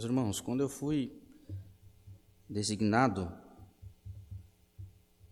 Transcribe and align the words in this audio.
Meus 0.00 0.08
irmãos, 0.08 0.40
quando 0.40 0.62
eu 0.62 0.68
fui 0.70 1.12
designado 2.48 3.30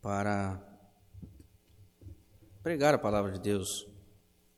para 0.02 0.62
pregar 2.62 2.92
a 2.92 2.98
palavra 2.98 3.32
de 3.32 3.40
Deus 3.40 3.88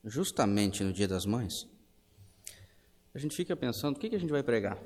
justamente 0.02 0.82
no 0.82 0.92
Dia 0.92 1.06
das 1.06 1.24
Mães, 1.24 1.52
a 3.14 3.20
gente 3.20 3.36
fica 3.36 3.54
pensando: 3.54 3.98
o 3.98 4.00
que, 4.00 4.12
a 4.12 4.18
gente 4.18 4.32
vai 4.32 4.42
pregar? 4.42 4.82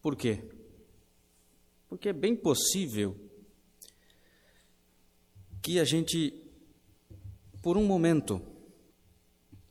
Por 0.00 0.14
quê? 0.14 0.48
Porque 1.88 2.10
é 2.10 2.12
bem 2.12 2.36
possível 2.36 3.18
que 5.60 5.80
a 5.80 5.84
gente, 5.84 6.40
por 7.60 7.76
um 7.76 7.84
momento, 7.84 8.40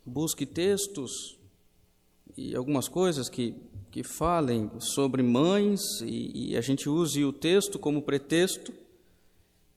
busque 0.05 0.45
textos 0.45 1.38
e 2.39 2.55
algumas 2.55 2.87
coisas 2.87 3.27
que, 3.27 3.53
que 3.91 4.01
falem 4.01 4.71
sobre 4.79 5.21
mães 5.21 5.81
e, 6.01 6.51
e 6.51 6.57
a 6.57 6.61
gente 6.61 6.87
use 6.87 7.25
o 7.25 7.33
texto 7.33 7.77
como 7.77 8.01
pretexto 8.01 8.73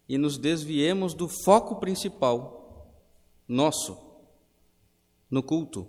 e 0.09 0.17
nos 0.17 0.39
desviemos 0.39 1.13
do 1.13 1.29
foco 1.45 1.81
principal 1.81 2.95
nosso 3.49 3.99
no 5.29 5.43
culto, 5.43 5.89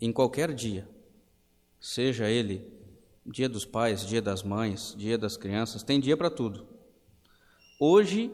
em 0.00 0.10
qualquer 0.12 0.54
dia, 0.54 0.88
seja 1.78 2.30
ele 2.30 2.66
dia 3.26 3.48
dos 3.48 3.66
pais, 3.66 4.06
dia 4.06 4.22
das 4.22 4.42
mães, 4.42 4.94
dia 4.96 5.18
das 5.18 5.36
crianças, 5.36 5.82
tem 5.82 6.00
dia 6.00 6.16
para 6.16 6.30
tudo. 6.30 6.66
Hoje 7.78 8.30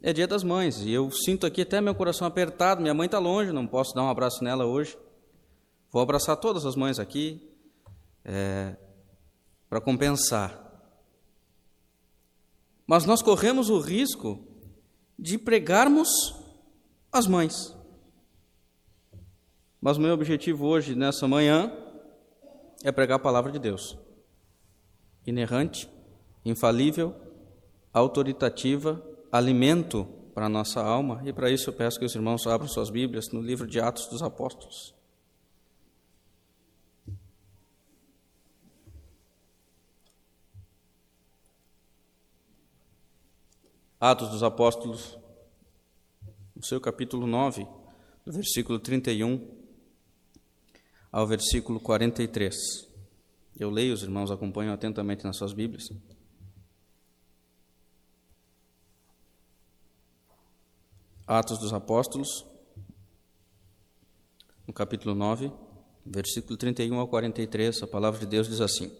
é 0.00 0.14
dia 0.14 0.26
das 0.26 0.42
mães 0.42 0.80
e 0.80 0.90
eu 0.90 1.10
sinto 1.10 1.46
aqui 1.46 1.60
até 1.60 1.80
meu 1.80 1.94
coração 1.94 2.26
apertado. 2.26 2.80
Minha 2.80 2.94
mãe 2.94 3.06
está 3.06 3.18
longe, 3.18 3.52
não 3.52 3.66
posso 3.66 3.94
dar 3.94 4.02
um 4.02 4.08
abraço 4.08 4.42
nela 4.42 4.64
hoje. 4.64 4.96
Vou 5.94 6.02
abraçar 6.02 6.36
todas 6.36 6.66
as 6.66 6.74
mães 6.74 6.98
aqui 6.98 7.40
é, 8.24 8.74
para 9.68 9.80
compensar. 9.80 10.60
Mas 12.84 13.06
nós 13.06 13.22
corremos 13.22 13.70
o 13.70 13.78
risco 13.78 14.44
de 15.16 15.38
pregarmos 15.38 16.34
as 17.12 17.28
mães. 17.28 17.72
Mas 19.80 19.96
o 19.96 20.00
meu 20.00 20.12
objetivo 20.14 20.66
hoje, 20.66 20.96
nessa 20.96 21.28
manhã, 21.28 21.72
é 22.82 22.90
pregar 22.90 23.14
a 23.14 23.22
palavra 23.22 23.52
de 23.52 23.60
Deus 23.60 23.96
inerrante, 25.24 25.88
infalível, 26.44 27.14
autoritativa, 27.92 29.00
alimento 29.30 30.08
para 30.34 30.46
a 30.46 30.48
nossa 30.48 30.82
alma, 30.82 31.22
e 31.24 31.32
para 31.32 31.52
isso 31.52 31.70
eu 31.70 31.72
peço 31.72 32.00
que 32.00 32.04
os 32.04 32.16
irmãos 32.16 32.44
abram 32.48 32.66
suas 32.66 32.90
Bíblias 32.90 33.30
no 33.30 33.40
livro 33.40 33.64
de 33.64 33.78
Atos 33.78 34.08
dos 34.08 34.24
Apóstolos. 34.24 35.03
Atos 44.06 44.28
dos 44.28 44.42
Apóstolos, 44.42 45.16
no 46.54 46.62
seu 46.62 46.78
capítulo 46.78 47.26
9, 47.26 47.66
do 48.22 48.32
versículo 48.32 48.78
31 48.78 49.50
ao 51.10 51.26
versículo 51.26 51.80
43. 51.80 52.54
Eu 53.58 53.70
leio, 53.70 53.94
os 53.94 54.02
irmãos 54.02 54.30
acompanham 54.30 54.74
atentamente 54.74 55.24
nas 55.24 55.38
suas 55.38 55.54
Bíblias. 55.54 55.88
Atos 61.26 61.56
dos 61.58 61.72
Apóstolos, 61.72 62.44
no 64.66 64.74
capítulo 64.74 65.14
9, 65.14 65.50
versículo 66.04 66.58
31 66.58 66.98
ao 66.98 67.08
43, 67.08 67.82
a 67.82 67.86
palavra 67.86 68.20
de 68.20 68.26
Deus 68.26 68.48
diz 68.48 68.60
assim: 68.60 68.94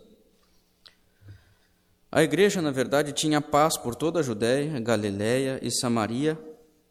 A 2.15 2.23
igreja, 2.23 2.63
na 2.63 2.71
verdade, 2.71 3.13
tinha 3.13 3.41
paz 3.41 3.77
por 3.77 3.97
toda 3.97 4.21
a 4.21 4.23
Judéia, 4.23 4.79
Galiléia 4.79 5.59
e 5.61 5.69
Samaria, 5.69 6.39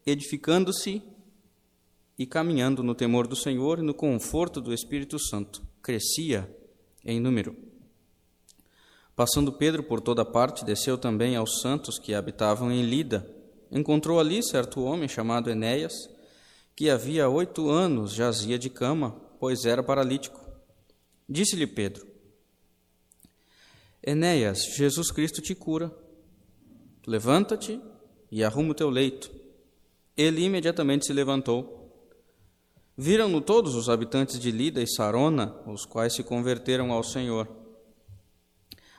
edificando-se 0.04 1.02
e 2.18 2.26
caminhando 2.26 2.82
no 2.82 2.94
temor 2.94 3.26
do 3.26 3.34
Senhor 3.34 3.78
e 3.78 3.82
no 3.82 3.94
conforto 3.94 4.60
do 4.60 4.70
Espírito 4.70 5.18
Santo. 5.18 5.62
Crescia 5.80 6.46
em 7.02 7.18
número. 7.18 7.56
Passando 9.16 9.50
Pedro 9.50 9.82
por 9.82 10.02
toda 10.02 10.26
parte, 10.26 10.62
desceu 10.62 10.98
também 10.98 11.36
aos 11.36 11.62
santos 11.62 11.98
que 11.98 12.12
habitavam 12.12 12.70
em 12.70 12.82
Lida. 12.82 13.26
Encontrou 13.72 14.20
ali 14.20 14.42
certo 14.42 14.84
homem 14.84 15.08
chamado 15.08 15.48
Enéas, 15.48 15.94
que 16.76 16.90
havia 16.90 17.30
oito 17.30 17.70
anos 17.70 18.12
jazia 18.12 18.58
de 18.58 18.68
cama, 18.68 19.18
pois 19.40 19.64
era 19.64 19.82
paralítico. 19.82 20.38
Disse-lhe 21.26 21.66
Pedro: 21.66 22.13
Enéas, 24.06 24.64
Jesus 24.76 25.10
Cristo 25.10 25.40
te 25.40 25.54
cura. 25.54 25.90
Levanta-te 27.06 27.80
e 28.30 28.44
arruma 28.44 28.72
o 28.72 28.74
teu 28.74 28.90
leito. 28.90 29.30
Ele 30.14 30.44
imediatamente 30.44 31.06
se 31.06 31.12
levantou. 31.12 31.90
Viram-no 32.96 33.40
todos 33.40 33.74
os 33.74 33.88
habitantes 33.88 34.38
de 34.38 34.50
Lida 34.50 34.82
e 34.82 34.86
Sarona, 34.86 35.56
os 35.66 35.86
quais 35.86 36.12
se 36.12 36.22
converteram 36.22 36.92
ao 36.92 37.02
Senhor. 37.02 37.48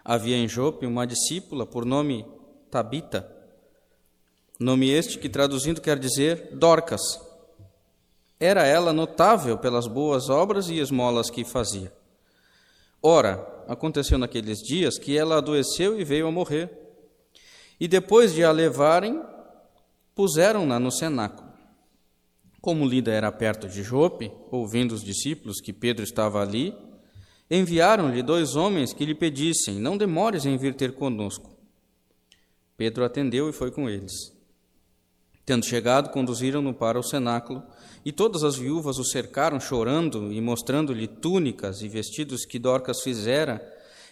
Havia 0.04 0.36
em 0.36 0.48
Jope 0.48 0.86
uma 0.86 1.06
discípula 1.06 1.66
por 1.66 1.86
nome 1.86 2.26
Tabita, 2.70 3.32
nome 4.60 4.90
este 4.90 5.18
que 5.18 5.30
traduzindo 5.30 5.82
quer 5.82 6.00
dizer 6.00 6.50
Dorcas. 6.56 7.02
Era 8.40 8.66
ela 8.66 8.92
notável 8.92 9.58
pelas 9.58 9.88
boas 9.88 10.30
obras 10.30 10.68
e 10.68 10.80
esmolas 10.80 11.30
que 11.30 11.46
fazia. 11.46 11.94
Ora, 13.02 13.55
aconteceu 13.68 14.18
naqueles 14.18 14.60
dias 14.60 14.98
que 14.98 15.18
ela 15.18 15.38
adoeceu 15.38 16.00
e 16.00 16.04
veio 16.04 16.28
a 16.28 16.32
morrer. 16.32 16.70
E 17.80 17.88
depois 17.88 18.34
de 18.34 18.44
a 18.44 18.52
levarem, 18.52 19.22
puseram-na 20.14 20.80
no 20.80 20.92
cenáculo. 20.92 21.52
Como 22.62 22.88
Lida 22.88 23.12
era 23.12 23.32
perto 23.32 23.68
de 23.68 23.84
Jope, 23.84 24.32
ouvindo 24.50 24.94
os 24.94 25.04
discípulos 25.04 25.62
que 25.62 25.72
Pedro 25.72 26.04
estava 26.04 26.42
ali, 26.42 26.74
enviaram-lhe 27.50 28.24
dois 28.24 28.56
homens 28.56 28.94
que 28.94 29.06
lhe 29.06 29.14
pedissem: 29.14 29.80
Não 29.80 29.98
demores 29.98 30.46
em 30.46 30.58
vir 30.58 30.74
ter 30.74 30.94
conosco. 30.94 31.56
Pedro 32.78 33.06
atendeu 33.06 33.50
e 33.50 33.54
foi 33.54 33.72
com 33.72 33.90
eles. 33.90 34.34
Tendo 35.46 35.64
chegado, 35.64 36.10
conduziram-no 36.10 36.74
para 36.74 37.00
o 37.00 37.04
cenáculo, 37.04 37.64
e 38.06 38.12
todas 38.12 38.44
as 38.44 38.56
viúvas 38.56 39.00
o 39.00 39.04
cercaram, 39.04 39.60
chorando 39.60 40.32
e 40.32 40.40
mostrando-lhe 40.40 41.08
túnicas 41.08 41.82
e 41.82 41.90
vestidos 41.90 42.46
que 42.46 42.60
Dorcas 42.60 43.02
fizera 43.02 43.60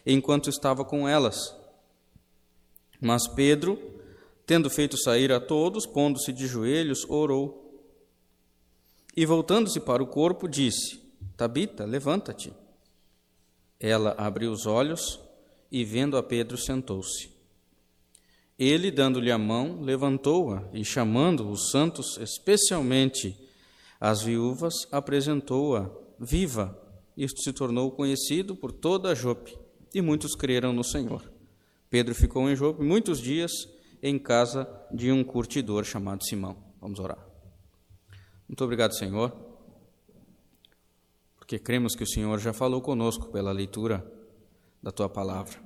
enquanto 0.03 0.49
estava 0.49 0.83
com 0.83 1.07
elas. 1.07 1.55
Mas 2.99 3.27
Pedro, 3.27 3.79
tendo 4.47 4.67
feito 4.67 4.97
sair 4.97 5.31
a 5.31 5.39
todos, 5.39 5.85
pondo-se 5.85 6.33
de 6.33 6.47
joelhos, 6.47 7.05
orou. 7.07 7.61
E 9.15 9.27
voltando-se 9.27 9.79
para 9.79 10.01
o 10.01 10.07
corpo, 10.07 10.47
disse: 10.47 10.99
Tabita, 11.37 11.85
levanta-te. 11.85 12.51
Ela 13.79 14.15
abriu 14.17 14.51
os 14.51 14.65
olhos 14.65 15.19
e, 15.71 15.85
vendo 15.85 16.17
a 16.17 16.23
Pedro, 16.23 16.57
sentou-se. 16.57 17.29
Ele, 18.57 18.89
dando-lhe 18.89 19.31
a 19.31 19.37
mão, 19.37 19.81
levantou-a 19.81 20.67
e, 20.73 20.83
chamando 20.83 21.47
os 21.47 21.69
santos, 21.69 22.17
especialmente 22.17 23.42
as 24.03 24.21
viúvas, 24.21 24.85
apresentou-a 24.91 25.89
viva. 26.19 26.77
Isto 27.15 27.41
se 27.41 27.53
tornou 27.53 27.89
conhecido 27.89 28.53
por 28.53 28.73
toda 28.73 29.15
Jope, 29.15 29.57
e 29.95 30.01
muitos 30.01 30.35
creram 30.35 30.73
no 30.73 30.83
Senhor. 30.83 31.23
Pedro 31.89 32.13
ficou 32.13 32.49
em 32.49 32.55
Jope 32.55 32.83
muitos 32.83 33.21
dias 33.21 33.53
em 34.01 34.19
casa 34.19 34.67
de 34.91 35.09
um 35.09 35.23
curtidor 35.23 35.85
chamado 35.85 36.25
Simão. 36.25 36.57
Vamos 36.81 36.99
orar. 36.99 37.25
Muito 38.45 38.61
obrigado, 38.65 38.93
Senhor, 38.93 39.33
porque 41.37 41.57
cremos 41.57 41.95
que 41.95 42.03
o 42.03 42.07
Senhor 42.07 42.37
já 42.39 42.51
falou 42.51 42.81
conosco 42.81 43.31
pela 43.31 43.53
leitura 43.53 44.05
da 44.81 44.91
tua 44.91 45.07
palavra. 45.07 45.57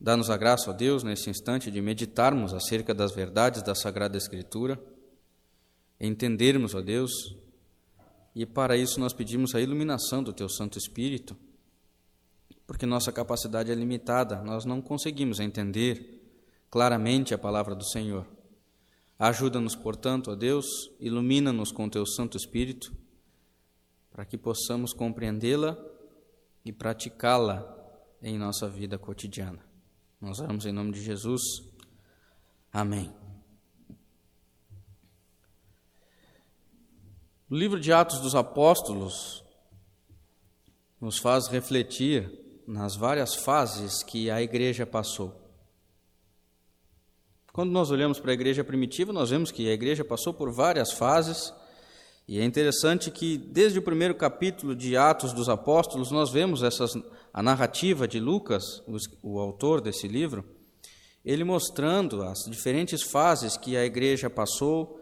Dá-nos 0.00 0.30
a 0.30 0.38
graça, 0.38 0.70
ó 0.70 0.72
Deus, 0.72 1.02
nesse 1.02 1.28
instante 1.28 1.70
de 1.70 1.82
meditarmos 1.82 2.54
acerca 2.54 2.94
das 2.94 3.12
verdades 3.12 3.62
da 3.62 3.74
Sagrada 3.74 4.16
Escritura, 4.16 4.82
entendermos, 6.00 6.74
ó 6.74 6.80
Deus, 6.80 7.10
e 8.34 8.44
para 8.44 8.76
isso 8.76 9.00
nós 9.00 9.12
pedimos 9.12 9.54
a 9.54 9.60
iluminação 9.60 10.22
do 10.22 10.32
teu 10.32 10.48
Santo 10.48 10.78
Espírito, 10.78 11.36
porque 12.66 12.84
nossa 12.84 13.12
capacidade 13.12 13.70
é 13.70 13.74
limitada, 13.74 14.42
nós 14.42 14.64
não 14.64 14.82
conseguimos 14.82 15.40
entender 15.40 16.22
claramente 16.70 17.32
a 17.32 17.38
palavra 17.38 17.74
do 17.74 17.84
Senhor. 17.84 18.26
Ajuda-nos, 19.18 19.74
portanto, 19.74 20.30
ó 20.30 20.34
Deus, 20.34 20.66
ilumina-nos 21.00 21.72
com 21.72 21.88
teu 21.88 22.04
Santo 22.04 22.36
Espírito, 22.36 22.92
para 24.10 24.24
que 24.24 24.36
possamos 24.36 24.92
compreendê-la 24.92 25.76
e 26.64 26.72
praticá-la 26.72 27.72
em 28.20 28.36
nossa 28.36 28.68
vida 28.68 28.98
cotidiana. 28.98 29.64
Nós 30.20 30.40
oramos 30.40 30.66
em 30.66 30.72
nome 30.72 30.92
de 30.92 31.02
Jesus. 31.02 31.42
Amém. 32.72 33.25
O 37.48 37.54
livro 37.54 37.78
de 37.78 37.92
Atos 37.92 38.18
dos 38.18 38.34
Apóstolos 38.34 39.44
nos 41.00 41.16
faz 41.16 41.46
refletir 41.46 42.28
nas 42.66 42.96
várias 42.96 43.36
fases 43.36 44.02
que 44.02 44.28
a 44.28 44.42
igreja 44.42 44.84
passou. 44.84 45.32
Quando 47.52 47.70
nós 47.70 47.92
olhamos 47.92 48.18
para 48.18 48.32
a 48.32 48.34
igreja 48.34 48.64
primitiva, 48.64 49.12
nós 49.12 49.30
vemos 49.30 49.52
que 49.52 49.70
a 49.70 49.72
igreja 49.72 50.04
passou 50.04 50.34
por 50.34 50.50
várias 50.50 50.90
fases, 50.90 51.54
e 52.26 52.40
é 52.40 52.44
interessante 52.44 53.12
que 53.12 53.38
desde 53.38 53.78
o 53.78 53.82
primeiro 53.82 54.16
capítulo 54.16 54.74
de 54.74 54.96
Atos 54.96 55.32
dos 55.32 55.48
Apóstolos 55.48 56.10
nós 56.10 56.32
vemos 56.32 56.64
essas, 56.64 56.94
a 57.32 57.44
narrativa 57.44 58.08
de 58.08 58.18
Lucas, 58.18 58.82
o, 59.22 59.38
autor 59.38 59.80
desse 59.80 60.08
livro, 60.08 60.44
ele 61.24 61.44
mostrando 61.44 62.24
as 62.24 62.40
diferentes 62.50 63.04
fases 63.04 63.56
que 63.56 63.76
a 63.76 63.84
igreja 63.84 64.28
passou, 64.28 65.00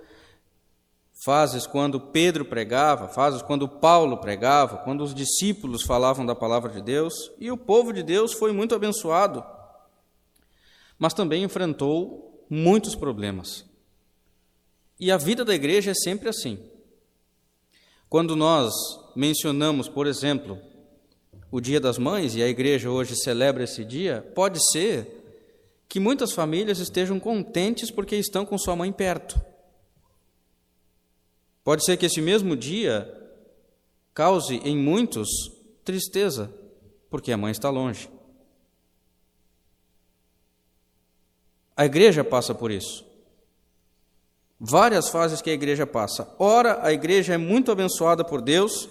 fases 1.25 1.67
quando 1.67 1.99
Pedro 1.99 2.45
pregava, 2.45 3.09
fases 3.09 3.41
quando 3.41 3.67
Paulo 3.67 4.19
pregava, 4.19 4.77
quando 4.79 5.03
os 5.03 5.15
discípulos 5.15 5.83
falavam 5.83 6.27
da 6.27 6.35
palavra 6.35 6.71
de 6.71 6.83
Deus, 6.83 7.33
e 7.41 7.51
o 7.51 7.57
povo 7.57 7.95
de 7.95 8.03
Deus 8.03 8.35
foi 8.35 8.53
muito 8.53 8.75
abençoado, 8.75 9.43
mas 10.99 11.15
também 11.15 11.43
enfrentou 11.43 12.45
muitos 12.51 12.95
problemas. 12.95 13.65
E 15.01 15.11
a 15.11 15.17
vida 15.17 15.47
da 15.47 15.55
igreja 15.55 15.93
é 15.93 15.95
sempre 15.95 16.29
assim. 16.29 16.59
Quando 18.09 18.37
nós 18.37 18.75
mencionamos, 19.17 19.89
por 19.89 20.07
exemplo, 20.07 20.59
o 21.51 21.59
Dia 21.59 21.81
das 21.81 21.97
Mães, 21.97 22.37
e 22.37 22.43
a 22.43 22.49
igreja 22.49 22.91
hoje 22.91 23.17
celebra 23.17 23.65
esse 23.65 23.83
dia, 23.83 24.31
pode 24.35 24.59
ser 24.71 25.25
que 25.89 25.99
muitas 25.99 26.33
famílias 26.33 26.81
estejam 26.81 27.19
contentes 27.19 27.91
porque 27.91 28.15
estão 28.15 28.45
com 28.45 28.59
sua 28.59 28.77
mãe 28.77 28.93
perto. 28.93 29.54
Pode 31.65 31.85
ser 31.85 31.97
que 31.97 32.07
esse 32.07 32.21
mesmo 32.21 32.55
dia 32.57 33.11
cause 34.13 34.57
em 34.57 34.77
muitos 34.77 35.29
tristeza, 35.83 36.53
porque 37.11 37.33
a 37.33 37.37
mãe 37.37 37.51
está 37.51 37.71
longe. 37.71 38.09
A 41.77 41.85
igreja 41.85 42.23
passa 42.23 42.55
por 42.55 42.71
isso 42.71 43.05
várias 44.59 45.11
fases 45.11 45.43
que 45.43 45.51
a 45.51 45.53
igreja 45.53 45.87
passa. 45.87 46.27
Ora, 46.39 46.79
a 46.83 46.93
igreja 46.93 47.35
é 47.35 47.37
muito 47.37 47.71
abençoada 47.71 48.25
por 48.25 48.41
Deus, 48.41 48.89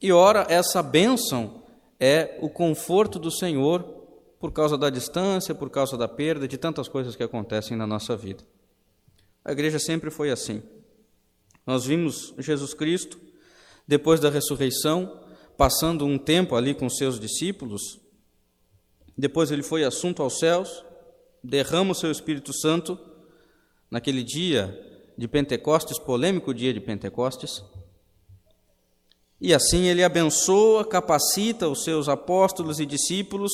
e 0.00 0.10
ora, 0.10 0.46
essa 0.48 0.82
bênção 0.82 1.62
é 2.00 2.38
o 2.40 2.48
conforto 2.48 3.18
do 3.18 3.30
Senhor 3.30 3.82
por 4.40 4.52
causa 4.52 4.76
da 4.76 4.90
distância, 4.90 5.54
por 5.54 5.70
causa 5.70 5.96
da 5.96 6.08
perda, 6.08 6.48
de 6.48 6.58
tantas 6.58 6.88
coisas 6.88 7.14
que 7.14 7.22
acontecem 7.22 7.76
na 7.76 7.86
nossa 7.86 8.16
vida. 8.16 8.44
A 9.44 9.52
igreja 9.52 9.78
sempre 9.78 10.10
foi 10.10 10.30
assim. 10.30 10.62
Nós 11.66 11.84
vimos 11.86 12.34
Jesus 12.38 12.74
Cristo, 12.74 13.18
depois 13.86 14.20
da 14.20 14.30
ressurreição, 14.30 15.20
passando 15.56 16.04
um 16.04 16.18
tempo 16.18 16.56
ali 16.56 16.74
com 16.74 16.88
seus 16.88 17.18
discípulos, 17.18 18.00
depois 19.16 19.50
ele 19.50 19.62
foi 19.62 19.84
assunto 19.84 20.22
aos 20.22 20.38
céus, 20.38 20.84
derrama 21.42 21.92
o 21.92 21.94
seu 21.94 22.10
Espírito 22.10 22.52
Santo. 22.52 22.98
Naquele 23.90 24.24
dia 24.24 24.76
de 25.16 25.28
Pentecostes, 25.28 25.98
polêmico 25.98 26.52
dia 26.52 26.72
de 26.74 26.80
Pentecostes. 26.80 27.62
E 29.40 29.54
assim 29.54 29.84
ele 29.84 30.02
abençoa, 30.02 30.84
capacita 30.84 31.68
os 31.68 31.84
seus 31.84 32.08
apóstolos 32.08 32.80
e 32.80 32.86
discípulos 32.86 33.52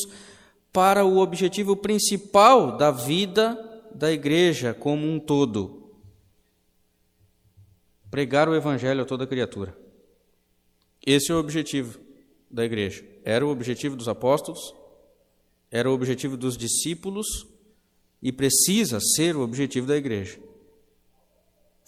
para 0.72 1.04
o 1.04 1.18
objetivo 1.18 1.76
principal 1.76 2.76
da 2.76 2.90
vida 2.90 3.82
da 3.94 4.10
igreja 4.10 4.72
como 4.72 5.06
um 5.06 5.18
todo: 5.18 5.79
pregar 8.10 8.48
o 8.48 8.54
evangelho 8.54 9.02
a 9.02 9.04
toda 9.04 9.26
criatura. 9.26 9.76
Esse 11.06 11.30
é 11.30 11.34
o 11.34 11.38
objetivo 11.38 12.00
da 12.50 12.64
igreja. 12.64 13.04
Era 13.24 13.46
o 13.46 13.50
objetivo 13.50 13.96
dos 13.96 14.08
apóstolos, 14.08 14.74
era 15.70 15.90
o 15.90 15.94
objetivo 15.94 16.36
dos 16.36 16.56
discípulos 16.56 17.46
e 18.22 18.32
precisa 18.32 18.98
ser 19.00 19.36
o 19.36 19.40
objetivo 19.40 19.86
da 19.86 19.96
igreja 19.96 20.38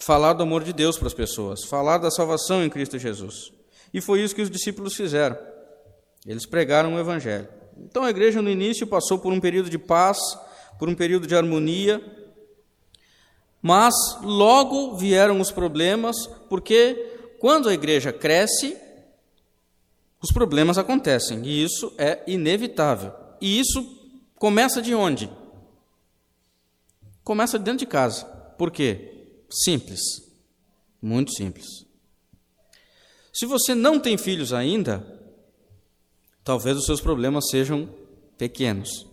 falar 0.03 0.33
do 0.33 0.43
amor 0.43 0.63
de 0.63 0.73
Deus 0.73 0.97
para 0.97 1.07
as 1.07 1.13
pessoas, 1.13 1.63
falar 1.63 1.97
da 1.97 2.11
salvação 2.11 2.63
em 2.63 2.69
Cristo 2.69 2.99
Jesus. 2.99 3.51
E 3.93 4.01
foi 4.01 4.21
isso 4.21 4.35
que 4.35 4.41
os 4.41 4.49
discípulos 4.49 4.95
fizeram. 4.95 5.37
Eles 6.25 6.45
pregaram 6.45 6.95
o 6.95 6.99
Evangelho. 6.99 7.47
Então 7.77 8.03
a 8.03 8.09
igreja 8.09 8.41
no 8.41 8.49
início 8.49 8.85
passou 8.85 9.17
por 9.17 9.31
um 9.31 9.39
período 9.39 9.69
de 9.69 9.77
paz, 9.77 10.17
por 10.77 10.89
um 10.89 10.95
período 10.95 11.25
de 11.25 11.35
harmonia, 11.35 12.01
mas 13.63 13.95
logo 14.21 14.97
vieram 14.97 15.39
os 15.39 15.49
problemas, 15.49 16.27
porque 16.49 16.95
quando 17.39 17.69
a 17.69 17.73
igreja 17.73 18.11
cresce, 18.11 18.77
os 20.21 20.33
problemas 20.33 20.77
acontecem, 20.77 21.45
e 21.45 21.63
isso 21.63 21.93
é 21.97 22.21
inevitável. 22.27 23.13
E 23.39 23.57
isso 23.57 23.81
começa 24.35 24.81
de 24.81 24.93
onde? 24.93 25.31
Começa 27.23 27.57
dentro 27.57 27.79
de 27.79 27.85
casa. 27.85 28.25
Por 28.57 28.69
quê? 28.69 29.29
Simples. 29.49 30.01
Muito 31.01 31.33
simples. 31.33 31.65
Se 33.33 33.45
você 33.45 33.73
não 33.73 33.97
tem 33.97 34.17
filhos 34.17 34.51
ainda, 34.51 35.07
talvez 36.43 36.77
os 36.77 36.85
seus 36.85 36.99
problemas 36.99 37.47
sejam 37.49 37.89
pequenos. 38.37 39.07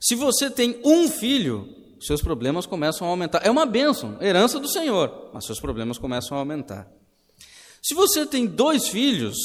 Se 0.00 0.16
você 0.16 0.50
tem 0.50 0.80
um 0.84 1.08
filho, 1.08 1.79
seus 2.00 2.22
problemas 2.22 2.66
começam 2.66 3.06
a 3.06 3.10
aumentar. 3.10 3.44
É 3.44 3.50
uma 3.50 3.66
bênção, 3.66 4.16
herança 4.20 4.58
do 4.58 4.68
Senhor, 4.68 5.30
mas 5.32 5.44
seus 5.44 5.60
problemas 5.60 5.98
começam 5.98 6.36
a 6.36 6.40
aumentar. 6.40 6.90
Se 7.82 7.94
você 7.94 8.26
tem 8.26 8.46
dois 8.46 8.88
filhos, 8.88 9.36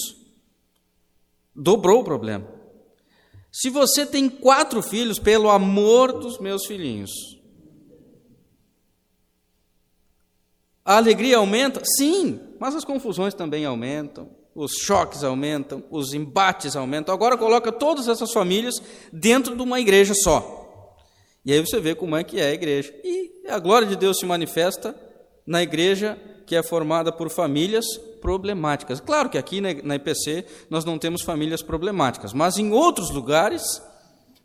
dobrou 1.56 2.02
o 2.02 2.04
problema. 2.04 2.48
Se 3.52 3.70
você 3.70 4.06
tem 4.06 4.28
quatro 4.30 4.82
filhos, 4.82 5.20
pelo 5.20 5.50
amor 5.50 6.20
dos 6.20 6.40
meus 6.40 6.66
filhinhos, 6.66 7.12
A 10.86 10.98
alegria 10.98 11.38
aumenta? 11.38 11.82
Sim, 11.98 12.40
mas 12.60 12.76
as 12.76 12.86
confusões 12.86 13.34
também 13.34 13.66
aumentam, 13.66 14.30
os 14.54 14.74
choques 14.74 15.24
aumentam, 15.24 15.84
os 15.90 16.14
embates 16.14 16.76
aumentam. 16.76 17.12
Agora 17.12 17.36
coloca 17.36 17.72
todas 17.72 18.08
essas 18.08 18.32
famílias 18.32 18.76
dentro 19.12 19.56
de 19.56 19.64
uma 19.64 19.80
igreja 19.80 20.14
só. 20.14 20.65
E 21.46 21.54
aí 21.54 21.60
você 21.62 21.80
vê 21.80 21.94
como 21.94 22.16
é 22.16 22.24
que 22.24 22.40
é 22.40 22.48
a 22.50 22.54
igreja. 22.54 22.94
E 23.04 23.44
a 23.48 23.60
glória 23.60 23.88
de 23.88 23.96
Deus 23.96 24.18
se 24.18 24.26
manifesta 24.26 24.96
na 25.46 25.62
igreja 25.62 26.18
que 26.46 26.56
é 26.56 26.64
formada 26.64 27.12
por 27.12 27.30
famílias 27.30 27.86
problemáticas. 28.22 29.00
Claro 29.00 29.30
que 29.30 29.38
aqui 29.38 29.62
na 29.62 29.96
IPC 29.96 30.46
nós 30.70 30.84
não 30.84 30.98
temos 30.98 31.22
famílias 31.22 31.62
problemáticas, 31.62 32.34
mas 32.34 32.58
em 32.58 32.72
outros 32.72 33.12
lugares 33.12 33.82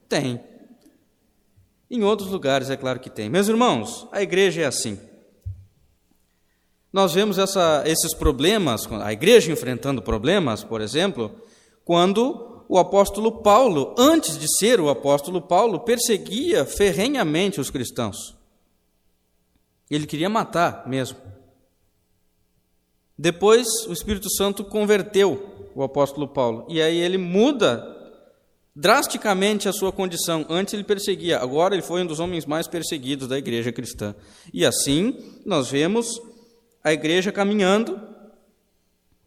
tem. 0.09 0.41
Em 1.91 2.03
outros 2.03 2.31
lugares 2.31 2.71
é 2.71 2.77
claro 2.77 3.01
que 3.01 3.11
tem. 3.11 3.29
Meus 3.29 3.49
irmãos, 3.49 4.07
a 4.13 4.23
igreja 4.23 4.63
é 4.63 4.67
assim. 4.67 4.99
Nós 6.93 7.15
vemos 7.15 7.39
essa, 7.39 7.83
esses 7.87 8.15
problemas, 8.15 8.87
a 8.93 9.13
igreja 9.13 9.53
enfrentando 9.53 10.03
problemas, 10.03 10.65
por 10.65 10.81
exemplo, 10.81 11.31
quando 11.85 12.50
o 12.71 12.79
apóstolo 12.79 13.43
Paulo, 13.43 13.97
antes 13.99 14.39
de 14.39 14.47
ser 14.59 14.79
o 14.81 14.89
apóstolo 14.89 15.43
Paulo, 15.43 15.81
perseguia 15.81 16.65
ferrenhamente 16.65 17.61
os 17.61 17.69
cristãos. 17.69 18.37
Ele 19.91 20.07
queria 20.07 20.31
matar 20.31 20.87
mesmo. 20.87 21.19
Depois 23.19 23.67
o 23.89 23.93
Espírito 23.93 24.31
Santo 24.31 24.62
converteu 24.62 25.69
o 25.75 25.83
apóstolo 25.83 26.29
Paulo, 26.29 26.65
e 26.69 26.81
aí 26.81 26.97
ele 26.97 27.19
muda 27.19 27.85
drasticamente 28.73 29.69
a 29.69 29.73
sua 29.73 29.91
condição. 29.91 30.47
Antes 30.49 30.73
ele 30.73 30.85
perseguia, 30.85 31.41
agora 31.41 31.75
ele 31.75 31.83
foi 31.83 32.03
um 32.03 32.07
dos 32.07 32.21
homens 32.21 32.47
mais 32.47 32.69
perseguidos 32.69 33.27
da 33.27 33.37
igreja 33.37 33.73
cristã. 33.73 34.15
E 34.55 34.65
assim 34.65 35.19
nós 35.45 35.69
vemos 35.69 36.23
a 36.85 36.93
igreja 36.93 37.33
caminhando, 37.33 38.00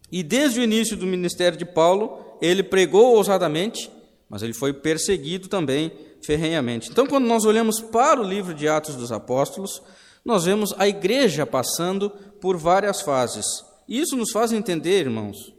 e 0.09 0.23
desde 0.23 0.61
o 0.61 0.63
início 0.63 0.95
do 0.95 1.05
ministério 1.05 1.57
de 1.57 1.65
Paulo, 1.65 2.32
ele 2.43 2.61
pregou 2.61 3.15
ousadamente, 3.15 3.89
mas 4.29 4.43
ele 4.43 4.53
foi 4.53 4.73
perseguido 4.73 5.47
também 5.47 5.93
ferrenhamente. 6.21 6.91
Então, 6.91 7.07
quando 7.07 7.25
nós 7.25 7.45
olhamos 7.45 7.79
para 7.79 8.19
o 8.19 8.23
livro 8.23 8.53
de 8.53 8.67
Atos 8.67 8.95
dos 8.95 9.13
Apóstolos, 9.13 9.81
nós 10.25 10.43
vemos 10.43 10.73
a 10.77 10.85
igreja 10.85 11.45
passando 11.45 12.09
por 12.41 12.57
várias 12.57 12.99
fases. 12.99 13.45
Isso 13.87 14.17
nos 14.17 14.31
faz 14.31 14.51
entender, 14.51 15.05
irmãos, 15.05 15.53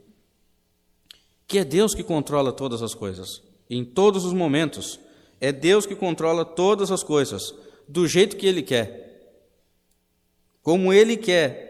que 1.47 1.57
é 1.57 1.65
Deus 1.65 1.95
que 1.95 2.03
controla 2.03 2.51
todas 2.51 2.83
as 2.83 2.93
coisas, 2.93 3.41
em 3.67 3.83
todos 3.83 4.23
os 4.23 4.33
momentos. 4.33 4.99
É 5.41 5.51
Deus 5.51 5.87
que 5.87 5.95
controla 5.95 6.45
todas 6.45 6.91
as 6.91 7.01
coisas, 7.03 7.51
do 7.87 8.07
jeito 8.07 8.37
que 8.37 8.45
Ele 8.45 8.61
quer, 8.61 9.41
como 10.61 10.93
Ele 10.93 11.17
quer, 11.17 11.65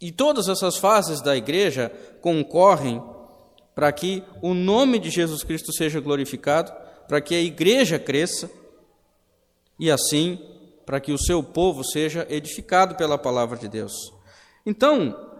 e 0.00 0.10
todas 0.10 0.48
essas 0.48 0.78
fases 0.78 1.20
da 1.20 1.36
igreja 1.36 1.92
concorrem 2.22 3.00
para 3.74 3.90
que 3.92 4.22
o 4.40 4.54
nome 4.54 4.98
de 4.98 5.10
Jesus 5.10 5.42
Cristo 5.42 5.72
seja 5.72 6.00
glorificado, 6.00 6.72
para 7.08 7.20
que 7.20 7.34
a 7.34 7.40
igreja 7.40 7.98
cresça 7.98 8.50
e 9.78 9.90
assim 9.90 10.38
para 10.84 11.00
que 11.00 11.12
o 11.12 11.18
seu 11.18 11.42
povo 11.42 11.84
seja 11.84 12.26
edificado 12.28 12.96
pela 12.96 13.16
palavra 13.16 13.56
de 13.56 13.68
Deus. 13.68 14.12
Então, 14.66 15.32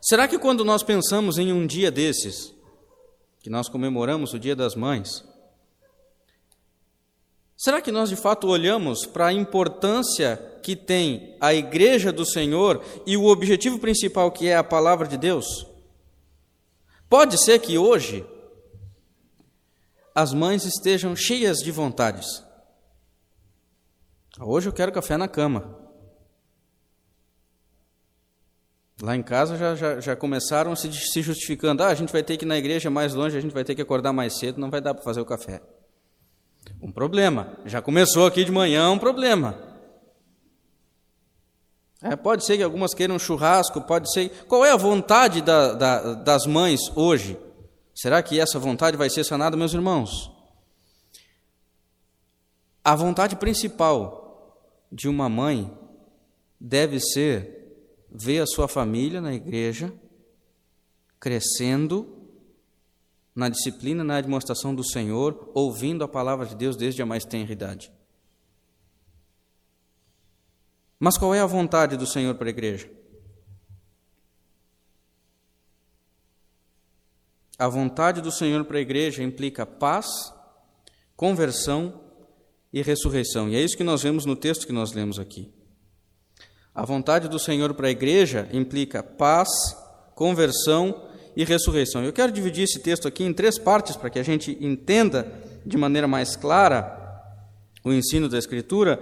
Será 0.00 0.28
que 0.28 0.38
quando 0.38 0.64
nós 0.64 0.82
pensamos 0.82 1.38
em 1.38 1.52
um 1.52 1.66
dia 1.66 1.90
desses, 1.90 2.54
que 3.40 3.50
nós 3.50 3.68
comemoramos 3.68 4.32
o 4.32 4.38
Dia 4.38 4.54
das 4.54 4.74
Mães, 4.74 5.24
será 7.56 7.80
que 7.80 7.90
nós 7.90 8.08
de 8.08 8.16
fato 8.16 8.48
olhamos 8.48 9.04
para 9.04 9.26
a 9.26 9.32
importância 9.32 10.36
que 10.62 10.76
tem 10.76 11.36
a 11.40 11.52
Igreja 11.52 12.12
do 12.12 12.24
Senhor 12.24 12.82
e 13.06 13.16
o 13.16 13.26
objetivo 13.26 13.78
principal 13.78 14.30
que 14.30 14.48
é 14.48 14.56
a 14.56 14.64
palavra 14.64 15.06
de 15.06 15.16
Deus? 15.16 15.66
Pode 17.08 17.42
ser 17.42 17.58
que 17.60 17.78
hoje 17.78 18.26
as 20.14 20.34
mães 20.34 20.64
estejam 20.64 21.16
cheias 21.16 21.58
de 21.58 21.70
vontades. 21.70 22.44
Hoje 24.40 24.68
eu 24.68 24.72
quero 24.72 24.92
café 24.92 25.16
na 25.16 25.26
cama. 25.26 25.76
Lá 29.00 29.14
em 29.14 29.22
casa 29.22 29.56
já, 29.56 29.74
já, 29.76 30.00
já 30.00 30.16
começaram 30.16 30.74
se, 30.74 30.92
se 30.92 31.22
justificando: 31.22 31.82
ah, 31.82 31.88
a 31.88 31.94
gente 31.94 32.12
vai 32.12 32.22
ter 32.22 32.36
que 32.36 32.44
ir 32.44 32.48
na 32.48 32.58
igreja 32.58 32.90
mais 32.90 33.14
longe, 33.14 33.36
a 33.36 33.40
gente 33.40 33.54
vai 33.54 33.64
ter 33.64 33.74
que 33.74 33.82
acordar 33.82 34.12
mais 34.12 34.38
cedo, 34.38 34.60
não 34.60 34.70
vai 34.70 34.80
dar 34.80 34.92
para 34.92 35.04
fazer 35.04 35.20
o 35.20 35.24
café. 35.24 35.62
Um 36.82 36.92
problema. 36.92 37.56
Já 37.64 37.80
começou 37.80 38.26
aqui 38.26 38.44
de 38.44 38.52
manhã 38.52 38.90
um 38.90 38.98
problema. 38.98 39.67
É, 42.02 42.14
pode 42.14 42.44
ser 42.44 42.56
que 42.56 42.62
algumas 42.62 42.94
queiram 42.94 43.18
churrasco, 43.18 43.80
pode 43.80 44.12
ser. 44.12 44.28
Qual 44.46 44.64
é 44.64 44.70
a 44.70 44.76
vontade 44.76 45.42
da, 45.42 45.74
da, 45.74 46.14
das 46.14 46.46
mães 46.46 46.80
hoje? 46.94 47.36
Será 47.94 48.22
que 48.22 48.38
essa 48.38 48.58
vontade 48.58 48.96
vai 48.96 49.10
ser 49.10 49.24
sanada, 49.24 49.56
meus 49.56 49.74
irmãos? 49.74 50.30
A 52.84 52.94
vontade 52.94 53.36
principal 53.36 54.56
de 54.90 55.08
uma 55.08 55.28
mãe 55.28 55.76
deve 56.60 57.00
ser 57.00 57.56
ver 58.10 58.40
a 58.40 58.46
sua 58.46 58.68
família 58.68 59.20
na 59.20 59.34
igreja 59.34 59.92
crescendo 61.20 62.18
na 63.38 63.48
disciplina, 63.48 64.02
na 64.02 64.20
demonstração 64.20 64.74
do 64.74 64.82
Senhor, 64.82 65.52
ouvindo 65.54 66.02
a 66.02 66.08
palavra 66.08 66.44
de 66.44 66.56
Deus 66.56 66.76
desde 66.76 67.00
a 67.02 67.06
mais 67.06 67.24
tenra 67.24 67.52
idade. 67.52 67.92
Mas 70.98 71.16
qual 71.16 71.34
é 71.34 71.40
a 71.40 71.46
vontade 71.46 71.96
do 71.96 72.06
Senhor 72.06 72.34
para 72.34 72.48
a 72.48 72.50
igreja? 72.50 72.90
A 77.58 77.68
vontade 77.68 78.20
do 78.20 78.30
Senhor 78.30 78.64
para 78.64 78.78
a 78.78 78.80
igreja 78.80 79.22
implica 79.22 79.66
paz, 79.66 80.06
conversão 81.16 82.00
e 82.72 82.82
ressurreição. 82.82 83.48
E 83.48 83.56
é 83.56 83.60
isso 83.60 83.76
que 83.76 83.84
nós 83.84 84.02
vemos 84.02 84.24
no 84.24 84.36
texto 84.36 84.66
que 84.66 84.72
nós 84.72 84.92
lemos 84.92 85.18
aqui. 85.18 85.52
A 86.74 86.84
vontade 86.84 87.28
do 87.28 87.38
Senhor 87.38 87.74
para 87.74 87.88
a 87.88 87.90
igreja 87.90 88.48
implica 88.52 89.02
paz, 89.02 89.48
conversão 90.14 91.08
e 91.36 91.44
ressurreição. 91.44 92.04
Eu 92.04 92.12
quero 92.12 92.30
dividir 92.30 92.64
esse 92.64 92.78
texto 92.78 93.08
aqui 93.08 93.24
em 93.24 93.32
três 93.32 93.58
partes 93.58 93.96
para 93.96 94.10
que 94.10 94.18
a 94.18 94.22
gente 94.22 94.56
entenda 94.60 95.32
de 95.66 95.76
maneira 95.76 96.06
mais 96.06 96.36
clara 96.36 96.96
o 97.84 97.92
ensino 97.92 98.28
da 98.28 98.38
Escritura. 98.38 99.00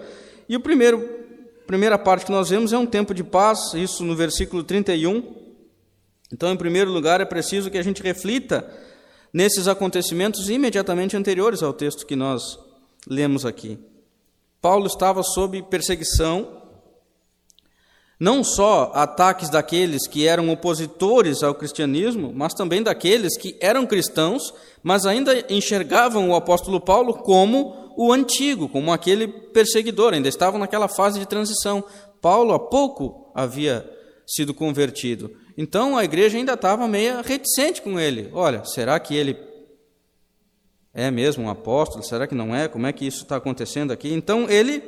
E 0.49 0.57
o 0.57 0.61
primeiro 0.61 1.26
primeira 1.67 1.99
parte 1.99 2.27
que 2.27 2.33
nós 2.33 2.49
vemos 2.49 2.73
é 2.73 2.79
um 2.79 2.87
tempo 2.87 3.13
de 3.13 3.25
paz, 3.25 3.75
isso 3.75 4.05
no 4.05 4.15
versículo 4.15 4.63
31. 4.63 5.35
Então, 6.33 6.53
em 6.53 6.57
primeiro 6.57 6.91
lugar, 6.91 7.21
é 7.21 7.25
preciso 7.25 7.71
que 7.71 7.79
a 7.79 7.83
gente 7.83 8.03
reflita 8.03 8.69
nesses 9.33 9.69
acontecimentos 9.69 10.49
imediatamente 10.49 11.17
anteriores 11.17 11.63
ao 11.63 11.73
texto 11.73 12.07
que 12.07 12.17
nós 12.17 12.59
lemos 13.09 13.45
aqui. 13.45 13.79
Paulo 14.61 14.87
estava 14.87 15.23
sob 15.23 15.63
perseguição, 15.65 16.63
não 18.19 18.43
só 18.43 18.91
ataques 18.95 19.51
daqueles 19.51 20.07
que 20.07 20.27
eram 20.27 20.51
opositores 20.51 21.43
ao 21.43 21.55
cristianismo, 21.55 22.33
mas 22.35 22.55
também 22.55 22.83
daqueles 22.83 23.37
que 23.37 23.57
eram 23.61 23.87
cristãos, 23.87 24.55
mas 24.83 25.05
ainda 25.05 25.45
enxergavam 25.53 26.31
o 26.31 26.35
apóstolo 26.35 26.81
Paulo 26.81 27.15
como 27.15 27.93
o 27.97 28.13
antigo, 28.13 28.69
como 28.69 28.93
aquele 28.93 29.29
perseguidor, 29.29 30.15
ainda 30.15 30.29
estavam 30.29 30.59
naquela 30.59 30.89
fase 30.89 31.19
de 31.19 31.27
transição. 31.27 31.85
Paulo 32.21 32.55
há 32.55 32.59
pouco 32.59 33.31
havia 33.35 33.89
sido 34.27 34.55
convertido. 34.55 35.31
Então 35.57 35.97
a 35.97 36.05
igreja 36.05 36.39
ainda 36.39 36.55
estava 36.55 36.89
meio 36.89 37.23
reticente 37.23 37.81
com 37.81 38.01
ele. 38.01 38.31
Olha, 38.33 38.65
será 38.65 38.99
que 38.99 39.15
ele 39.15 39.37
é 40.93 41.11
mesmo 41.11 41.45
um 41.45 41.51
apóstolo? 41.51 42.03
Será 42.03 42.27
que 42.27 42.35
não 42.35 42.55
é? 42.55 42.67
Como 42.67 42.87
é 42.87 42.93
que 42.93 43.07
isso 43.07 43.23
está 43.23 43.37
acontecendo 43.37 43.93
aqui? 43.93 44.13
Então 44.13 44.49
ele, 44.49 44.83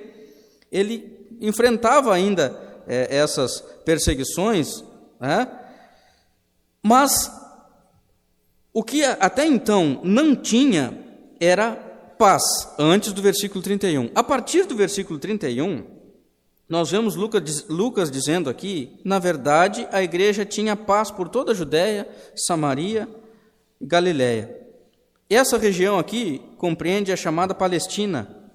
ele 0.72 1.36
enfrentava 1.40 2.12
ainda 2.14 2.67
é, 2.88 3.14
essas 3.14 3.60
perseguições, 3.84 4.82
né? 5.20 5.46
mas 6.82 7.30
o 8.72 8.82
que 8.82 9.04
até 9.04 9.46
então 9.46 10.00
não 10.02 10.34
tinha 10.34 10.98
era 11.38 11.72
paz, 12.18 12.42
antes 12.78 13.12
do 13.12 13.22
versículo 13.22 13.62
31. 13.62 14.10
A 14.14 14.24
partir 14.24 14.64
do 14.64 14.74
versículo 14.74 15.18
31, 15.18 15.84
nós 16.68 16.90
vemos 16.90 17.14
Lucas, 17.14 17.66
Lucas 17.68 18.10
dizendo 18.10 18.50
aqui, 18.50 18.98
na 19.04 19.18
verdade, 19.18 19.86
a 19.92 20.02
igreja 20.02 20.44
tinha 20.44 20.76
paz 20.76 21.10
por 21.10 21.28
toda 21.28 21.52
a 21.52 21.54
Judéia, 21.54 22.08
Samaria 22.34 23.08
e 23.80 23.86
Galiléia. 23.86 24.58
Essa 25.30 25.58
região 25.58 25.98
aqui 25.98 26.42
compreende 26.56 27.12
a 27.12 27.16
chamada 27.16 27.54
Palestina. 27.54 28.50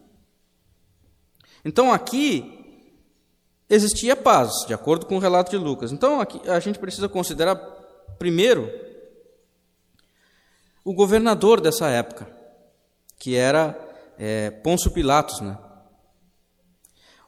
Então 1.63 1.91
aqui 1.93 2.62
existia 3.69 4.15
paz, 4.15 4.51
de 4.67 4.73
acordo 4.73 5.05
com 5.05 5.15
o 5.15 5.19
relato 5.19 5.51
de 5.51 5.57
Lucas. 5.57 5.91
Então 5.91 6.19
aqui 6.19 6.41
a 6.49 6.59
gente 6.59 6.79
precisa 6.79 7.09
considerar 7.09 7.55
primeiro 8.17 8.69
o 10.83 10.93
governador 10.93 11.61
dessa 11.61 11.87
época 11.87 12.27
que 13.17 13.35
era 13.35 13.77
é, 14.17 14.51
Pôncio 14.51 14.91
Pilatos. 14.91 15.39
Né? 15.39 15.57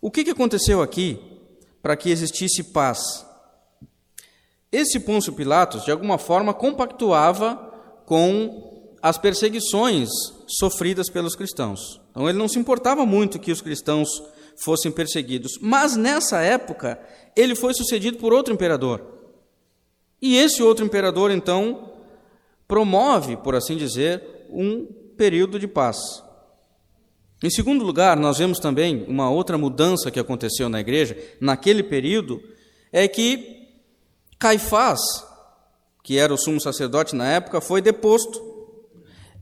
O 0.01 0.11
que, 0.11 0.25
que 0.25 0.31
aconteceu 0.31 0.81
aqui 0.81 1.17
para 1.81 1.95
que 1.95 2.09
existisse 2.09 2.63
paz? 2.65 3.25
Esse 4.71 4.99
Pôncio 4.99 5.31
Pilatos, 5.31 5.85
de 5.85 5.91
alguma 5.91 6.17
forma, 6.17 6.53
compactuava 6.53 7.55
com 8.05 8.93
as 9.01 9.17
perseguições 9.17 10.09
sofridas 10.47 11.09
pelos 11.09 11.33
cristãos. 11.33 12.01
Então, 12.11 12.27
ele 12.27 12.37
não 12.37 12.49
se 12.49 12.59
importava 12.59 13.05
muito 13.05 13.39
que 13.39 13.51
os 13.51 13.61
cristãos 13.61 14.09
fossem 14.63 14.91
perseguidos. 14.91 15.57
Mas 15.61 15.95
nessa 15.95 16.41
época, 16.41 16.99
ele 17.35 17.55
foi 17.55 17.73
sucedido 17.73 18.17
por 18.17 18.33
outro 18.33 18.53
imperador. 18.53 19.01
E 20.21 20.37
esse 20.37 20.63
outro 20.63 20.85
imperador, 20.85 21.31
então, 21.31 21.91
promove, 22.67 23.37
por 23.37 23.55
assim 23.55 23.77
dizer, 23.77 24.23
um 24.49 24.85
período 25.17 25.59
de 25.59 25.67
paz. 25.67 25.97
Em 27.43 27.49
segundo 27.49 27.83
lugar, 27.83 28.17
nós 28.17 28.37
vemos 28.37 28.59
também 28.59 29.05
uma 29.07 29.29
outra 29.29 29.57
mudança 29.57 30.09
que 30.09 30.19
aconteceu 30.19 30.69
na 30.69 30.79
igreja 30.79 31.17
naquele 31.39 31.83
período, 31.83 32.41
é 32.91 33.07
que 33.07 33.67
Caifás, 34.39 34.99
que 36.03 36.17
era 36.17 36.33
o 36.33 36.37
sumo 36.37 36.61
sacerdote 36.61 37.15
na 37.15 37.27
época, 37.27 37.61
foi 37.61 37.81
deposto. 37.81 38.41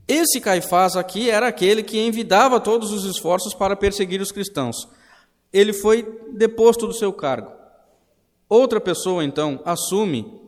Esse 0.06 0.40
Caifás 0.40 0.96
aqui 0.96 1.30
era 1.30 1.48
aquele 1.48 1.82
que 1.82 1.98
envidava 1.98 2.60
todos 2.60 2.92
os 2.92 3.04
esforços 3.04 3.54
para 3.54 3.76
perseguir 3.76 4.20
os 4.20 4.32
cristãos. 4.32 4.76
Ele 5.54 5.72
foi 5.72 6.02
deposto 6.32 6.84
do 6.88 6.92
seu 6.92 7.12
cargo. 7.12 7.52
Outra 8.48 8.80
pessoa, 8.80 9.24
então, 9.24 9.60
assume 9.64 10.40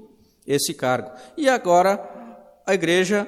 esse 0.45 0.75
cargo. 0.75 1.13
E 1.37 1.49
agora 1.49 2.03
a 2.67 2.75
igreja 2.75 3.27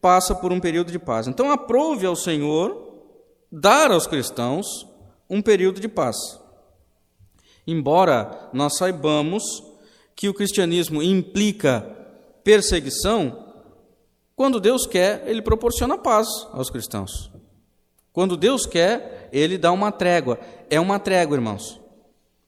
passa 0.00 0.34
por 0.34 0.52
um 0.52 0.58
período 0.58 0.90
de 0.90 0.98
paz. 0.98 1.28
Então, 1.28 1.52
aprove 1.52 2.04
ao 2.04 2.16
Senhor 2.16 2.92
dar 3.50 3.92
aos 3.92 4.08
cristãos 4.08 4.66
um 5.30 5.40
período 5.40 5.80
de 5.80 5.88
paz. 5.88 6.16
Embora 7.64 8.50
nós 8.52 8.76
saibamos 8.76 9.44
que 10.16 10.28
o 10.28 10.34
cristianismo 10.34 11.00
implica 11.00 11.80
perseguição, 12.42 13.54
quando 14.34 14.58
Deus 14.58 14.86
quer, 14.86 15.22
ele 15.26 15.40
proporciona 15.40 15.96
paz 15.96 16.26
aos 16.52 16.68
cristãos. 16.68 17.30
Quando 18.12 18.36
Deus 18.36 18.66
quer, 18.66 19.21
ele 19.32 19.56
dá 19.56 19.72
uma 19.72 19.90
trégua. 19.90 20.38
É 20.68 20.78
uma 20.78 20.98
trégua, 20.98 21.36
irmãos. 21.36 21.80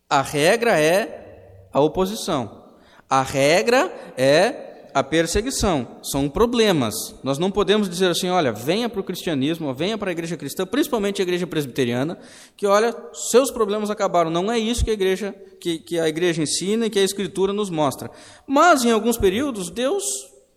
A 0.09 0.23
regra 0.23 0.79
é 0.79 1.69
a 1.73 1.81
oposição. 1.81 2.65
A 3.09 3.23
regra 3.23 3.93
é 4.17 4.65
a 4.95 5.03
perseguição, 5.03 5.99
são 6.05 6.29
problemas. 6.29 6.95
Nós 7.25 7.37
não 7.37 7.51
podemos 7.51 7.89
dizer 7.89 8.07
assim, 8.07 8.29
olha, 8.29 8.53
venha 8.53 8.89
para 8.89 9.01
o 9.01 9.05
cristianismo, 9.05 9.75
venha 9.75 9.99
para 9.99 10.09
a 10.09 10.13
igreja 10.13 10.37
cristã, 10.37 10.65
principalmente 10.65 11.21
a 11.21 11.25
igreja 11.25 11.49
presbiteriana, 11.49 12.17
que 12.57 12.65
olha, 12.65 12.95
seus 13.13 13.51
problemas 13.51 13.91
acabaram. 13.91 14.31
Não 14.31 14.53
é 14.53 14.57
isso 14.57 14.85
que 14.85 14.91
a 14.93 14.95
igreja, 14.95 15.35
que, 15.61 15.79
que 15.81 15.99
a 15.99 16.09
igreja 16.09 16.41
ensina 16.41 16.87
e 16.87 16.91
que 16.91 17.01
a 17.01 17.03
escritura 17.03 17.53
nos 17.53 17.71
mostra. 17.71 18.09
Mas 18.47 18.85
em 18.85 18.93
alguns 18.93 19.19
períodos 19.19 19.69
Deus 19.69 20.05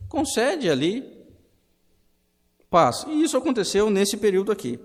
concede 0.07 0.69
ali 0.69 1.03
paz. 2.69 3.07
E 3.09 3.23
isso 3.23 3.35
aconteceu 3.37 3.89
nesse 3.89 4.17
período 4.17 4.51
aqui. 4.51 4.79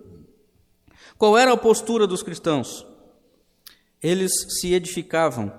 Qual 1.23 1.38
era 1.38 1.52
a 1.52 1.57
postura 1.57 2.05
dos 2.05 2.21
cristãos? 2.21 2.85
Eles 4.02 4.33
se 4.59 4.75
edificavam 4.75 5.52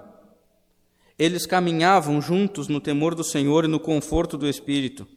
Eles 1.18 1.46
caminhavam 1.46 2.22
juntos 2.22 2.68
no 2.68 2.82
temor 2.82 3.16
do 3.16 3.24
Senhor 3.24 3.64
e 3.64 3.70
no 3.70 3.80
conforto 3.80 4.38
do 4.38 4.46
Espírito. 4.46 5.08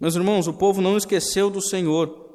Meus 0.00 0.16
irmãos, 0.16 0.48
o 0.48 0.52
povo 0.52 0.80
não 0.80 0.96
esqueceu 0.96 1.48
do 1.48 1.62
Senhor, 1.62 2.34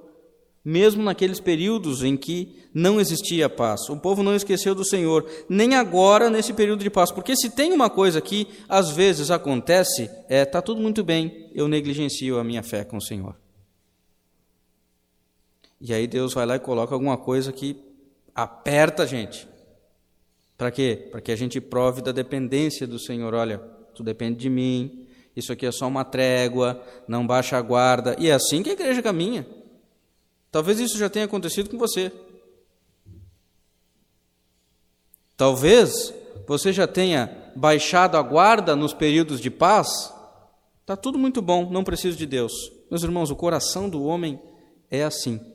mesmo 0.64 1.04
naqueles 1.04 1.42
períodos 1.42 2.02
em 2.02 2.16
que 2.16 2.70
não 2.74 3.02
existia 3.02 3.50
paz. 3.50 3.90
O 3.90 3.98
povo 3.98 4.24
não 4.24 4.34
esqueceu 4.34 4.74
do 4.74 4.86
Senhor, 4.86 5.30
nem 5.50 5.76
agora 5.76 6.30
nesse 6.30 6.54
período 6.54 6.86
de 6.86 6.90
paz, 6.90 7.12
porque 7.12 7.36
se 7.36 7.50
tem 7.50 7.74
uma 7.74 7.90
coisa 7.90 8.22
que 8.22 8.48
às 8.70 8.92
vezes 8.92 9.30
acontece, 9.30 10.10
é 10.30 10.46
tá 10.46 10.62
tudo 10.62 10.80
muito 10.80 11.04
bem, 11.04 11.52
eu 11.54 11.68
negligencio 11.68 12.40
a 12.40 12.46
minha 12.46 12.64
fé 12.64 12.86
com 12.86 12.96
o 12.96 13.02
Senhor. 13.02 13.43
E 15.86 15.94
aí 15.94 16.08
Deus 16.08 16.34
vai 16.34 16.46
lá 16.46 16.56
e 16.56 16.60
coloca 16.62 16.96
alguma 16.96 17.18
coisa 17.18 17.52
que 17.52 17.76
aperta 18.34 19.04
a 19.04 19.06
gente. 19.06 19.46
Para 20.58 20.72
quê? 20.72 21.10
Para 21.12 21.20
que 21.20 21.30
a 21.30 21.36
gente 21.36 21.60
prove 21.60 22.02
da 22.02 22.14
dependência 22.14 22.88
do 22.88 22.98
Senhor. 22.98 23.34
Olha, 23.34 23.58
tu 23.94 24.02
depende 24.02 24.40
de 24.40 24.50
mim, 24.50 25.06
isso 25.36 25.52
aqui 25.52 25.66
é 25.66 25.72
só 25.74 25.86
uma 25.86 26.06
trégua, 26.06 26.82
não 27.06 27.28
baixa 27.28 27.58
a 27.58 27.62
guarda. 27.62 28.16
E 28.18 28.30
é 28.30 28.34
assim 28.34 28.64
que 28.64 28.70
a 28.70 28.74
igreja 28.74 29.02
caminha. 29.02 29.46
Talvez 30.50 30.80
isso 30.80 30.98
já 30.98 31.10
tenha 31.10 31.26
acontecido 31.26 31.70
com 31.70 31.78
você. 31.78 32.14
Talvez 35.36 36.14
você 36.48 36.72
já 36.72 36.88
tenha 36.88 37.52
baixado 37.58 38.16
a 38.16 38.22
guarda 38.22 38.74
nos 38.74 38.94
períodos 38.94 39.42
de 39.42 39.52
paz. 39.52 40.14
Está 40.80 40.96
tudo 40.96 41.20
muito 41.20 41.42
bom, 41.42 41.70
não 41.70 41.84
preciso 41.84 42.18
de 42.18 42.26
Deus. 42.26 42.54
Meus 42.90 43.04
irmãos, 43.04 43.30
o 43.30 43.36
coração 43.36 43.90
do 43.90 44.02
homem 44.06 44.40
é 44.90 45.04
assim. 45.04 45.53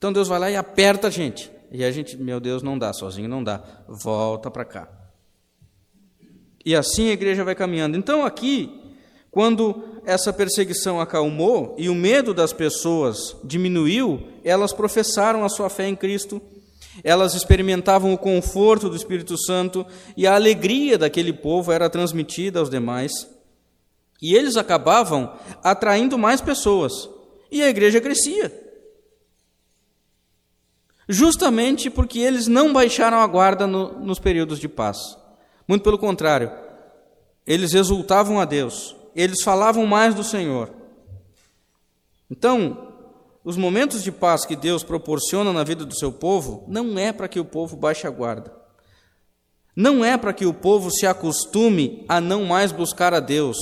Então 0.00 0.14
Deus 0.14 0.28
vai 0.28 0.38
lá 0.38 0.50
e 0.50 0.56
aperta 0.56 1.08
a 1.08 1.10
gente. 1.10 1.50
E 1.70 1.84
a 1.84 1.92
gente, 1.92 2.16
meu 2.16 2.40
Deus, 2.40 2.62
não 2.62 2.78
dá, 2.78 2.90
sozinho 2.90 3.28
não 3.28 3.44
dá. 3.44 3.62
Volta 3.86 4.50
para 4.50 4.64
cá. 4.64 4.88
E 6.64 6.74
assim 6.74 7.10
a 7.10 7.12
igreja 7.12 7.44
vai 7.44 7.54
caminhando. 7.54 7.98
Então 7.98 8.24
aqui, 8.24 8.80
quando 9.30 10.00
essa 10.06 10.32
perseguição 10.32 11.02
acalmou 11.02 11.74
e 11.76 11.90
o 11.90 11.94
medo 11.94 12.32
das 12.32 12.50
pessoas 12.50 13.36
diminuiu, 13.44 14.26
elas 14.42 14.72
professaram 14.72 15.44
a 15.44 15.50
sua 15.50 15.68
fé 15.68 15.86
em 15.86 15.94
Cristo, 15.94 16.40
elas 17.04 17.34
experimentavam 17.34 18.14
o 18.14 18.18
conforto 18.18 18.88
do 18.88 18.96
Espírito 18.96 19.36
Santo 19.36 19.84
e 20.16 20.26
a 20.26 20.34
alegria 20.34 20.96
daquele 20.96 21.34
povo 21.34 21.72
era 21.72 21.90
transmitida 21.90 22.58
aos 22.58 22.70
demais. 22.70 23.12
E 24.22 24.34
eles 24.34 24.56
acabavam 24.56 25.36
atraindo 25.62 26.16
mais 26.16 26.40
pessoas. 26.40 27.06
E 27.52 27.62
a 27.62 27.68
igreja 27.68 28.00
crescia 28.00 28.69
justamente 31.10 31.90
porque 31.90 32.20
eles 32.20 32.46
não 32.46 32.72
baixaram 32.72 33.18
a 33.18 33.26
guarda 33.26 33.66
no, 33.66 33.98
nos 33.98 34.20
períodos 34.20 34.60
de 34.60 34.68
paz. 34.68 34.96
Muito 35.66 35.82
pelo 35.82 35.98
contrário, 35.98 36.52
eles 37.44 37.74
exultavam 37.74 38.38
a 38.38 38.44
Deus, 38.44 38.94
eles 39.14 39.42
falavam 39.42 39.84
mais 39.86 40.14
do 40.14 40.22
Senhor. 40.22 40.70
Então, 42.30 42.94
os 43.42 43.56
momentos 43.56 44.04
de 44.04 44.12
paz 44.12 44.46
que 44.46 44.54
Deus 44.54 44.84
proporciona 44.84 45.52
na 45.52 45.64
vida 45.64 45.84
do 45.84 45.98
seu 45.98 46.12
povo 46.12 46.64
não 46.68 46.96
é 46.96 47.12
para 47.12 47.26
que 47.26 47.40
o 47.40 47.44
povo 47.44 47.76
baixe 47.76 48.06
a 48.06 48.10
guarda. 48.10 48.54
Não 49.74 50.04
é 50.04 50.16
para 50.16 50.32
que 50.32 50.46
o 50.46 50.54
povo 50.54 50.90
se 50.92 51.06
acostume 51.06 52.04
a 52.08 52.20
não 52.20 52.44
mais 52.44 52.70
buscar 52.70 53.12
a 53.12 53.20
Deus. 53.20 53.58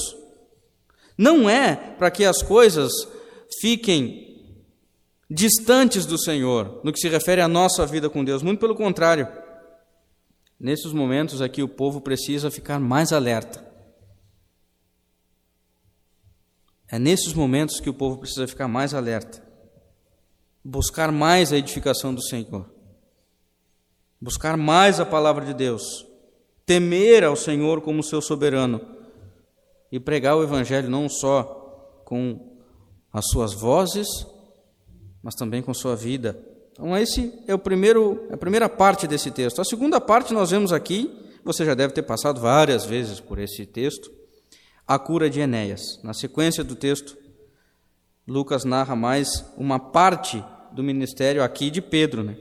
Não 1.16 1.48
é 1.48 1.74
para 1.74 2.10
que 2.10 2.26
as 2.26 2.42
coisas 2.42 2.92
fiquem 3.60 4.27
distantes 5.30 6.06
do 6.06 6.18
Senhor, 6.18 6.80
no 6.82 6.92
que 6.92 6.98
se 6.98 7.08
refere 7.08 7.40
à 7.40 7.48
nossa 7.48 7.84
vida 7.84 8.08
com 8.08 8.24
Deus. 8.24 8.42
Muito 8.42 8.60
pelo 8.60 8.74
contrário. 8.74 9.28
Nesses 10.58 10.92
momentos 10.92 11.42
aqui, 11.42 11.62
o 11.62 11.68
povo 11.68 12.00
precisa 12.00 12.50
ficar 12.50 12.80
mais 12.80 13.12
alerta. 13.12 13.66
É 16.90 16.98
nesses 16.98 17.34
momentos 17.34 17.80
que 17.80 17.90
o 17.90 17.94
povo 17.94 18.18
precisa 18.18 18.48
ficar 18.48 18.66
mais 18.66 18.94
alerta. 18.94 19.46
Buscar 20.64 21.12
mais 21.12 21.52
a 21.52 21.56
edificação 21.56 22.14
do 22.14 22.22
Senhor. 22.22 22.68
Buscar 24.20 24.56
mais 24.56 24.98
a 24.98 25.06
palavra 25.06 25.44
de 25.44 25.54
Deus. 25.54 26.06
Temer 26.64 27.24
ao 27.24 27.36
Senhor 27.36 27.82
como 27.82 28.02
seu 28.02 28.20
soberano. 28.20 28.80
E 29.92 30.00
pregar 30.00 30.36
o 30.36 30.42
Evangelho 30.42 30.90
não 30.90 31.08
só 31.08 32.02
com 32.04 32.56
as 33.12 33.26
suas 33.28 33.52
vozes, 33.52 34.08
mas 35.22 35.34
também 35.34 35.62
com 35.62 35.74
sua 35.74 35.96
vida. 35.96 36.38
Então, 36.72 36.96
esse 36.96 37.32
é 37.46 37.54
o 37.54 37.58
primeiro, 37.58 38.26
a 38.30 38.36
primeira 38.36 38.68
parte 38.68 39.06
desse 39.06 39.30
texto. 39.30 39.60
A 39.60 39.64
segunda 39.64 40.00
parte 40.00 40.32
nós 40.32 40.50
vemos 40.50 40.72
aqui, 40.72 41.10
você 41.44 41.64
já 41.64 41.74
deve 41.74 41.92
ter 41.92 42.02
passado 42.02 42.40
várias 42.40 42.84
vezes 42.84 43.20
por 43.20 43.38
esse 43.38 43.66
texto, 43.66 44.10
a 44.86 44.98
cura 44.98 45.28
de 45.28 45.40
Enéas. 45.40 46.00
Na 46.02 46.14
sequência 46.14 46.62
do 46.62 46.74
texto, 46.74 47.16
Lucas 48.26 48.64
narra 48.64 48.94
mais 48.94 49.44
uma 49.56 49.78
parte 49.78 50.44
do 50.72 50.82
ministério 50.82 51.42
aqui 51.42 51.70
de 51.70 51.82
Pedro. 51.82 52.22
Né? 52.22 52.36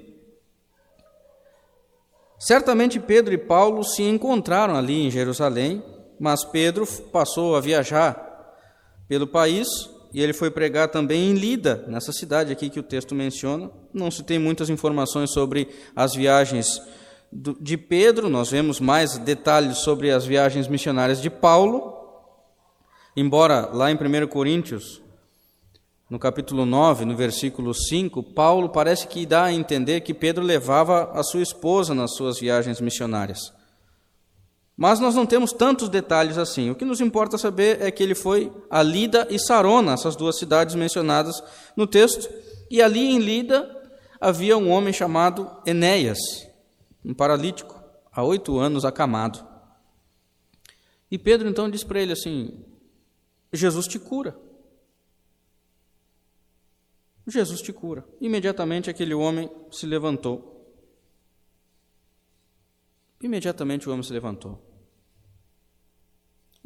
Certamente 2.37 2.99
Pedro 2.99 3.33
e 3.33 3.37
Paulo 3.37 3.83
se 3.83 4.03
encontraram 4.03 4.75
ali 4.75 5.07
em 5.07 5.09
Jerusalém, 5.09 5.83
mas 6.19 6.43
Pedro 6.43 6.85
passou 7.11 7.55
a 7.55 7.61
viajar 7.61 8.55
pelo 9.07 9.25
país 9.25 9.67
e 10.17 10.21
ele 10.23 10.33
foi 10.33 10.49
pregar 10.49 10.87
também 10.87 11.29
em 11.29 11.33
Lida, 11.35 11.85
nessa 11.87 12.11
cidade 12.11 12.51
aqui 12.51 12.71
que 12.71 12.79
o 12.79 12.83
texto 12.83 13.13
menciona. 13.13 13.69
Não 13.93 14.09
se 14.09 14.23
tem 14.23 14.39
muitas 14.39 14.67
informações 14.67 15.29
sobre 15.29 15.69
as 15.95 16.15
viagens 16.15 16.81
de 17.61 17.77
Pedro, 17.77 18.27
nós 18.27 18.49
vemos 18.49 18.79
mais 18.79 19.19
detalhes 19.19 19.77
sobre 19.77 20.09
as 20.09 20.25
viagens 20.25 20.67
missionárias 20.67 21.21
de 21.21 21.29
Paulo. 21.29 21.93
Embora 23.15 23.69
lá 23.71 23.91
em 23.91 23.95
1 23.95 24.25
Coríntios, 24.25 25.03
no 26.09 26.17
capítulo 26.17 26.65
9, 26.65 27.05
no 27.05 27.15
versículo 27.15 27.71
5, 27.71 28.23
Paulo 28.23 28.69
parece 28.69 29.07
que 29.07 29.23
dá 29.23 29.43
a 29.43 29.53
entender 29.53 30.01
que 30.01 30.15
Pedro 30.15 30.43
levava 30.43 31.11
a 31.13 31.21
sua 31.21 31.43
esposa 31.43 31.93
nas 31.93 32.15
suas 32.15 32.39
viagens 32.39 32.81
missionárias. 32.81 33.53
Mas 34.77 34.99
nós 34.99 35.15
não 35.15 35.25
temos 35.25 35.51
tantos 35.51 35.89
detalhes 35.89 36.37
assim. 36.37 36.69
O 36.69 36.75
que 36.75 36.85
nos 36.85 37.01
importa 37.01 37.35
saber 37.35 37.81
é 37.81 37.89
que 37.89 38.03
ele 38.03 38.13
foi 38.13 38.53
a 38.69 38.83
Lida 38.83 39.27
e 39.27 39.39
Sarona, 39.39 39.93
essas 39.93 40.15
duas 40.15 40.37
cidades 40.37 40.75
mencionadas 40.75 41.41
no 41.75 41.87
texto, 41.87 42.29
e 42.69 42.79
ali 42.79 43.07
em 43.07 43.17
Lida 43.17 43.75
havia 44.21 44.55
um 44.55 44.69
homem 44.69 44.93
chamado 44.93 45.49
Enéas, 45.65 46.19
um 47.03 47.11
paralítico, 47.11 47.81
há 48.11 48.23
oito 48.23 48.59
anos 48.59 48.85
acamado. 48.85 49.43
E 51.09 51.17
Pedro 51.17 51.49
então 51.49 51.69
diz 51.69 51.83
para 51.83 51.99
ele 51.99 52.13
assim: 52.13 52.63
Jesus 53.51 53.87
te 53.87 53.97
cura. 53.97 54.37
Jesus 57.25 57.61
te 57.61 57.73
cura. 57.73 58.07
Imediatamente 58.21 58.89
aquele 58.91 59.15
homem 59.15 59.49
se 59.71 59.87
levantou. 59.87 60.55
Imediatamente 63.21 63.89
o 63.89 63.91
homem 63.91 64.03
se 64.03 64.13
levantou. 64.13 64.66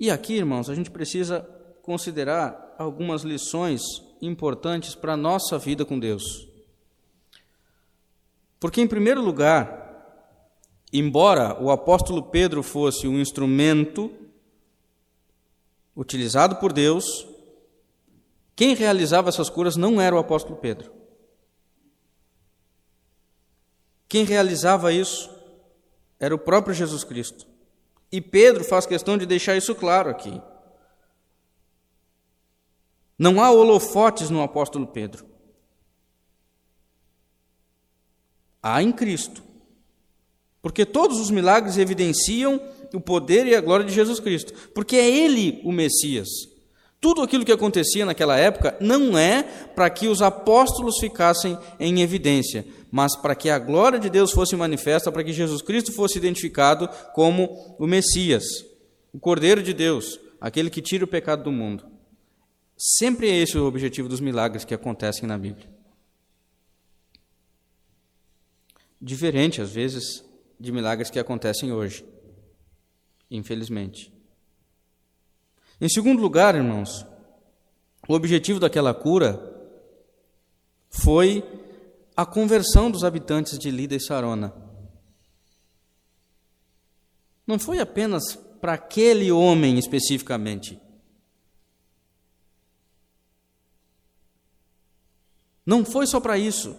E 0.02 0.10
aqui, 0.10 0.34
irmãos, 0.34 0.68
a 0.68 0.74
gente 0.74 0.90
precisa 0.90 1.48
considerar 1.84 2.74
algumas 2.80 3.22
lições 3.22 3.84
importantes 4.20 4.96
para 4.96 5.14
a 5.14 5.18
nossa 5.18 5.60
vida 5.60 5.86
com 5.86 6.00
Deus. 6.00 6.50
Porque, 8.60 8.82
em 8.82 8.88
primeiro 8.88 9.22
lugar, 9.22 10.42
embora 10.92 11.56
o 11.62 11.70
apóstolo 11.70 12.24
Pedro 12.24 12.64
fosse 12.64 13.08
um 13.08 13.22
instrumento 13.22 14.12
utilizado 15.96 16.56
por 16.56 16.74
Deus, 16.74 17.28
quem 18.56 18.74
realizava 18.74 19.30
essas 19.30 19.52
curas 19.52 19.76
não 19.76 20.02
era 20.02 20.16
o 20.16 20.20
apóstolo 20.20 20.56
Pedro. 20.56 20.92
Quem 24.10 24.26
realizava 24.26 24.92
isso 24.92 25.30
era 26.20 26.34
o 26.34 26.40
próprio 26.40 26.74
Jesus 26.74 27.04
Cristo. 27.04 27.51
E 28.12 28.19
Pedro 28.19 28.63
faz 28.63 28.86
questão 28.86 29.17
de 29.17 29.26
deixar 29.26 29.56
isso 29.56 29.74
claro 29.74 30.10
aqui. 30.10 30.41
Não 33.17 33.41
há 33.41 33.52
holofotes 33.52 34.30
no 34.30 34.41
apóstolo 34.41 34.88
Pedro. 34.88 35.26
Há 38.62 38.84
em 38.84 38.91
Cristo. 38.91 39.43
Porque 40.62 40.86
todos 40.86 41.19
os 41.19 41.32
milagres 41.32 41.78
evidenciam 41.78 42.62
o 42.93 43.00
poder 43.00 43.47
e 43.47 43.56
a 43.56 43.62
glória 43.62 43.86
de 43.86 43.93
Jesus 43.93 44.19
Cristo. 44.19 44.54
Porque 44.69 44.95
é 44.95 45.10
Ele 45.10 45.62
o 45.63 45.71
Messias. 45.71 46.28
Tudo 47.02 47.24
aquilo 47.24 47.44
que 47.44 47.52
acontecia 47.52 48.06
naquela 48.06 48.38
época 48.38 48.78
não 48.80 49.18
é 49.18 49.42
para 49.42 49.90
que 49.90 50.08
os 50.08 50.22
apóstolos 50.22 51.00
ficassem 51.00 51.58
em 51.80 52.00
evidência, 52.00 52.64
mas 52.92 53.16
para 53.16 53.34
que 53.34 53.50
a 53.50 53.58
glória 53.58 53.98
de 53.98 54.08
Deus 54.08 54.32
fosse 54.32 54.56
manifesta, 54.56 55.12
para 55.12 55.24
que 55.24 55.34
Jesus 55.34 55.64
Cristo 55.64 55.92
fosse 55.92 56.20
identificado 56.20 56.88
como 57.16 57.76
o 57.80 57.88
Messias, 57.88 58.44
o 59.12 59.20
Cordeiro 59.20 59.64
de 59.64 59.74
Deus, 59.74 60.20
aquele 60.40 60.70
que 60.70 60.80
tira 60.80 61.04
o 61.04 61.08
pecado 61.08 61.44
do 61.44 61.52
mundo. 61.52 61.84
Sempre 62.78 63.32
é 63.32 63.36
esse 63.36 63.58
o 63.58 63.66
objetivo 63.66 64.08
dos 64.08 64.20
milagres 64.20 64.64
que 64.64 64.74
acontecem 64.74 65.28
na 65.28 65.40
Bíblia. 65.40 65.68
Diferente, 69.02 69.60
às 69.60 69.72
vezes, 69.72 70.24
de 70.60 70.72
milagres 70.72 71.10
que 71.10 71.18
acontecem 71.18 71.72
hoje. 71.72 72.06
infelizmente. 73.32 74.20
Em 75.82 75.89
segundo 75.89 76.22
lugar, 76.22 76.54
irmãos, 76.54 77.04
o 78.08 78.13
objetivo 78.13 78.60
daquela 78.60 78.94
cura 78.94 79.52
foi 80.91 81.44
a 82.15 82.24
conversão 82.24 82.91
dos 82.91 83.04
habitantes 83.04 83.58
de 83.58 83.72
Lida 83.72 83.96
e 83.96 84.00
Sarona. 84.00 84.54
Não 87.48 87.58
foi 87.58 87.80
apenas 87.80 88.36
para 88.62 88.74
aquele 88.74 89.32
homem 89.32 89.80
especificamente. 89.80 90.80
Não 95.65 95.84
foi 95.84 96.06
só 96.06 96.20
para 96.20 96.38
isso. 96.38 96.76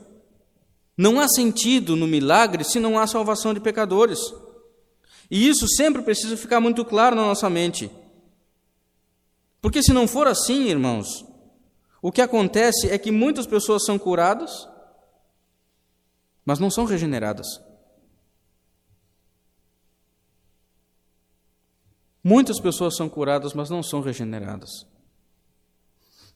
Não 0.96 1.18
há 1.18 1.26
sentido 1.26 1.96
no 1.96 2.06
milagre 2.06 2.62
se 2.62 2.78
não 2.78 2.96
há 2.96 3.08
salvação 3.08 3.52
de 3.52 3.58
pecadores. 3.58 4.20
E 5.28 5.48
isso 5.48 5.66
sempre 5.66 6.02
precisa 6.02 6.36
ficar 6.36 6.60
muito 6.60 6.84
claro 6.84 7.16
na 7.16 7.22
nossa 7.22 7.50
mente. 7.50 7.90
Porque 9.62 9.80
se 9.80 9.92
não 9.92 10.08
for 10.08 10.26
assim, 10.26 10.64
irmãos, 10.64 11.24
o 12.02 12.10
que 12.10 12.20
acontece 12.20 12.90
é 12.90 12.98
que 12.98 13.12
muitas 13.12 13.46
pessoas 13.46 13.84
são 13.86 13.96
curadas, 13.96 14.68
mas 16.44 16.58
não 16.58 16.68
são 16.68 16.84
regeneradas. 16.84 17.46
Muitas 22.24 22.58
pessoas 22.58 22.96
são 22.96 23.08
curadas, 23.08 23.54
mas 23.54 23.70
não 23.70 23.84
são 23.84 24.00
regeneradas. 24.00 24.84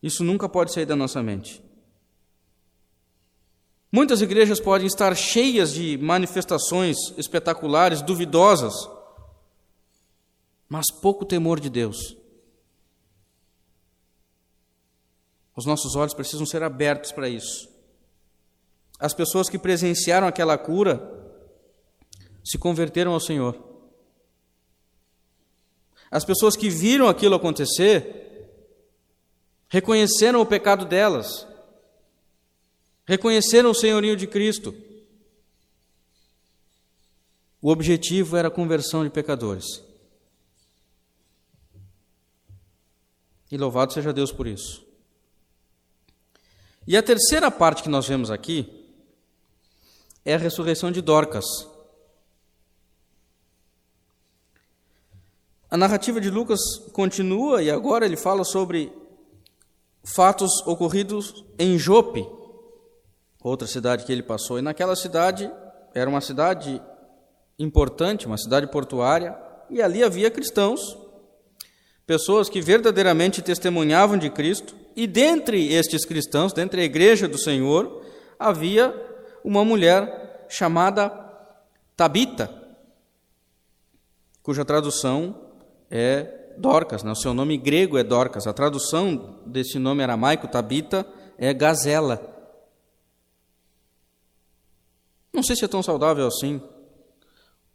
Isso 0.00 0.22
nunca 0.22 0.48
pode 0.48 0.72
sair 0.72 0.86
da 0.86 0.94
nossa 0.94 1.20
mente. 1.20 1.60
Muitas 3.90 4.20
igrejas 4.20 4.60
podem 4.60 4.86
estar 4.86 5.16
cheias 5.16 5.72
de 5.72 5.98
manifestações 5.98 6.96
espetaculares, 7.16 8.02
duvidosas, 8.02 8.74
mas 10.68 10.86
pouco 11.00 11.24
temor 11.24 11.58
de 11.58 11.70
Deus. 11.70 12.16
Os 15.56 15.64
nossos 15.64 15.96
olhos 15.96 16.12
precisam 16.12 16.44
ser 16.44 16.62
abertos 16.62 17.10
para 17.10 17.28
isso. 17.28 17.74
As 18.98 19.14
pessoas 19.14 19.48
que 19.48 19.58
presenciaram 19.58 20.26
aquela 20.26 20.58
cura 20.58 21.14
se 22.44 22.58
converteram 22.58 23.12
ao 23.12 23.20
Senhor. 23.20 23.58
As 26.10 26.24
pessoas 26.24 26.56
que 26.56 26.68
viram 26.68 27.08
aquilo 27.08 27.34
acontecer 27.34 28.22
reconheceram 29.68 30.40
o 30.40 30.46
pecado 30.46 30.84
delas, 30.84 31.46
reconheceram 33.04 33.70
o 33.70 33.74
senhorio 33.74 34.16
de 34.16 34.26
Cristo. 34.26 34.74
O 37.60 37.70
objetivo 37.70 38.36
era 38.36 38.48
a 38.48 38.50
conversão 38.50 39.02
de 39.02 39.10
pecadores. 39.10 39.82
E 43.50 43.56
louvado 43.56 43.92
seja 43.92 44.12
Deus 44.12 44.30
por 44.30 44.46
isso. 44.46 44.85
E 46.86 46.96
a 46.96 47.02
terceira 47.02 47.50
parte 47.50 47.82
que 47.82 47.88
nós 47.88 48.06
vemos 48.06 48.30
aqui 48.30 48.86
é 50.24 50.34
a 50.34 50.38
ressurreição 50.38 50.92
de 50.92 51.00
Dorcas. 51.00 51.44
A 55.68 55.76
narrativa 55.76 56.20
de 56.20 56.30
Lucas 56.30 56.60
continua 56.92 57.60
e 57.62 57.70
agora 57.70 58.06
ele 58.06 58.16
fala 58.16 58.44
sobre 58.44 58.92
fatos 60.04 60.64
ocorridos 60.64 61.44
em 61.58 61.76
Jope, 61.76 62.24
outra 63.42 63.66
cidade 63.66 64.04
que 64.04 64.12
ele 64.12 64.22
passou. 64.22 64.58
E 64.58 64.62
naquela 64.62 64.94
cidade, 64.94 65.50
era 65.92 66.08
uma 66.08 66.20
cidade 66.20 66.80
importante, 67.58 68.26
uma 68.26 68.38
cidade 68.38 68.68
portuária, 68.68 69.36
e 69.68 69.82
ali 69.82 70.04
havia 70.04 70.30
cristãos, 70.30 70.96
pessoas 72.06 72.48
que 72.48 72.60
verdadeiramente 72.60 73.42
testemunhavam 73.42 74.16
de 74.16 74.30
Cristo, 74.30 74.76
e 74.96 75.06
dentre 75.06 75.72
estes 75.72 76.06
cristãos, 76.06 76.54
dentre 76.54 76.80
a 76.80 76.84
igreja 76.84 77.28
do 77.28 77.38
Senhor, 77.38 78.02
havia 78.38 78.94
uma 79.44 79.64
mulher 79.64 80.46
chamada 80.48 81.10
Tabita, 81.94 82.50
cuja 84.42 84.64
tradução 84.64 85.52
é 85.90 86.54
Dorcas, 86.56 87.02
né? 87.02 87.12
o 87.12 87.16
seu 87.16 87.34
nome 87.34 87.58
grego 87.58 87.98
é 87.98 88.02
Dorcas. 88.02 88.46
A 88.46 88.52
tradução 88.52 89.40
desse 89.44 89.78
nome 89.78 90.02
aramaico, 90.02 90.48
Tabita, 90.48 91.06
é 91.36 91.52
gazela. 91.52 92.34
Não 95.32 95.42
sei 95.42 95.54
se 95.54 95.64
é 95.64 95.68
tão 95.68 95.82
saudável 95.82 96.26
assim 96.26 96.62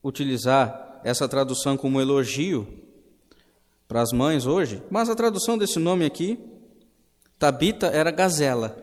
utilizar 0.03 0.99
essa 1.03 1.27
tradução 1.27 1.77
como 1.77 2.01
elogio 2.01 2.67
para 3.87 4.01
as 4.01 4.11
mães 4.11 4.47
hoje, 4.47 4.81
mas 4.89 5.09
a 5.09 5.15
tradução 5.15 5.57
desse 5.57 5.77
nome 5.77 6.05
aqui, 6.05 6.39
Tabita, 7.41 7.87
era 7.87 8.11
gazela. 8.11 8.77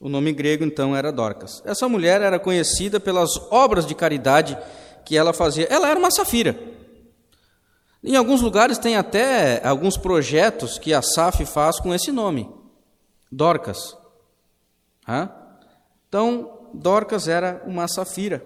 O 0.00 0.08
nome 0.08 0.32
grego 0.32 0.64
então 0.64 0.96
era 0.96 1.12
Dorcas. 1.12 1.62
Essa 1.66 1.86
mulher 1.86 2.22
era 2.22 2.38
conhecida 2.38 2.98
pelas 2.98 3.28
obras 3.50 3.84
de 3.84 3.94
caridade 3.94 4.56
que 5.04 5.18
ela 5.18 5.34
fazia. 5.34 5.66
Ela 5.68 5.90
era 5.90 5.98
uma 5.98 6.10
safira. 6.10 6.58
Em 8.02 8.16
alguns 8.16 8.40
lugares 8.40 8.78
tem 8.78 8.96
até 8.96 9.60
alguns 9.68 9.98
projetos 9.98 10.78
que 10.78 10.94
a 10.94 11.02
SAF 11.02 11.44
faz 11.44 11.78
com 11.78 11.94
esse 11.94 12.10
nome, 12.10 12.48
Dorcas. 13.30 13.98
Então, 16.08 16.70
Dorcas 16.72 17.28
era 17.28 17.62
uma 17.66 17.86
safira. 17.86 18.42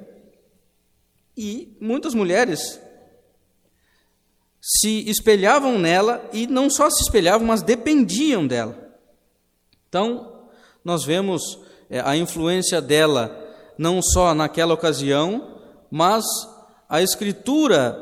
E 1.36 1.76
muitas 1.80 2.12
mulheres 2.12 2.80
se 4.60 5.08
espelhavam 5.08 5.78
nela 5.78 6.28
e 6.32 6.48
não 6.48 6.68
só 6.68 6.90
se 6.90 7.04
espelhavam, 7.04 7.46
mas 7.46 7.62
dependiam 7.62 8.44
dela. 8.44 8.85
Então, 9.96 10.30
nós 10.84 11.04
vemos 11.06 11.58
é, 11.88 12.00
a 12.00 12.14
influência 12.14 12.82
dela 12.82 13.34
não 13.78 14.02
só 14.02 14.34
naquela 14.34 14.74
ocasião, 14.74 15.58
mas 15.90 16.22
a 16.86 17.00
Escritura 17.00 17.96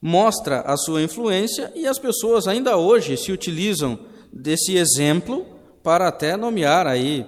mostra 0.00 0.62
a 0.62 0.78
sua 0.78 1.02
influência 1.02 1.70
e 1.74 1.86
as 1.86 1.98
pessoas 1.98 2.48
ainda 2.48 2.78
hoje 2.78 3.18
se 3.18 3.30
utilizam 3.30 3.98
desse 4.32 4.78
exemplo 4.78 5.46
para 5.82 6.08
até 6.08 6.38
nomear 6.38 6.86
aí 6.86 7.26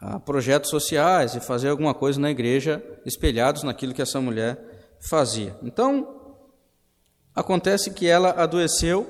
ah, 0.00 0.18
projetos 0.18 0.70
sociais 0.70 1.36
e 1.36 1.40
fazer 1.40 1.68
alguma 1.68 1.94
coisa 1.94 2.20
na 2.20 2.32
igreja 2.32 2.82
espelhados 3.06 3.62
naquilo 3.62 3.94
que 3.94 4.02
essa 4.02 4.20
mulher 4.20 4.58
fazia. 5.08 5.56
Então, 5.62 6.40
acontece 7.32 7.92
que 7.92 8.08
ela 8.08 8.30
adoeceu, 8.30 9.06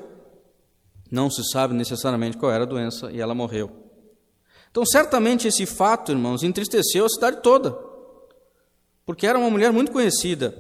não 1.11 1.31
se 1.31 1.43
sabe 1.51 1.73
necessariamente 1.73 2.37
qual 2.37 2.53
era 2.53 2.65
a 2.65 2.67
doença 2.67 3.11
e 3.11 3.19
ela 3.19 3.35
morreu. 3.35 3.84
Então, 4.75 4.85
certamente 4.85 5.47
esse 5.47 5.67
fato, 5.67 6.11
irmãos, 6.11 6.43
entristeceu 6.43 7.05
a 7.05 7.09
cidade 7.09 7.41
toda, 7.45 7.79
porque 9.07 9.25
era 9.25 9.39
uma 9.39 9.49
mulher 9.49 9.73
muito 9.73 9.93
conhecida, 9.93 10.53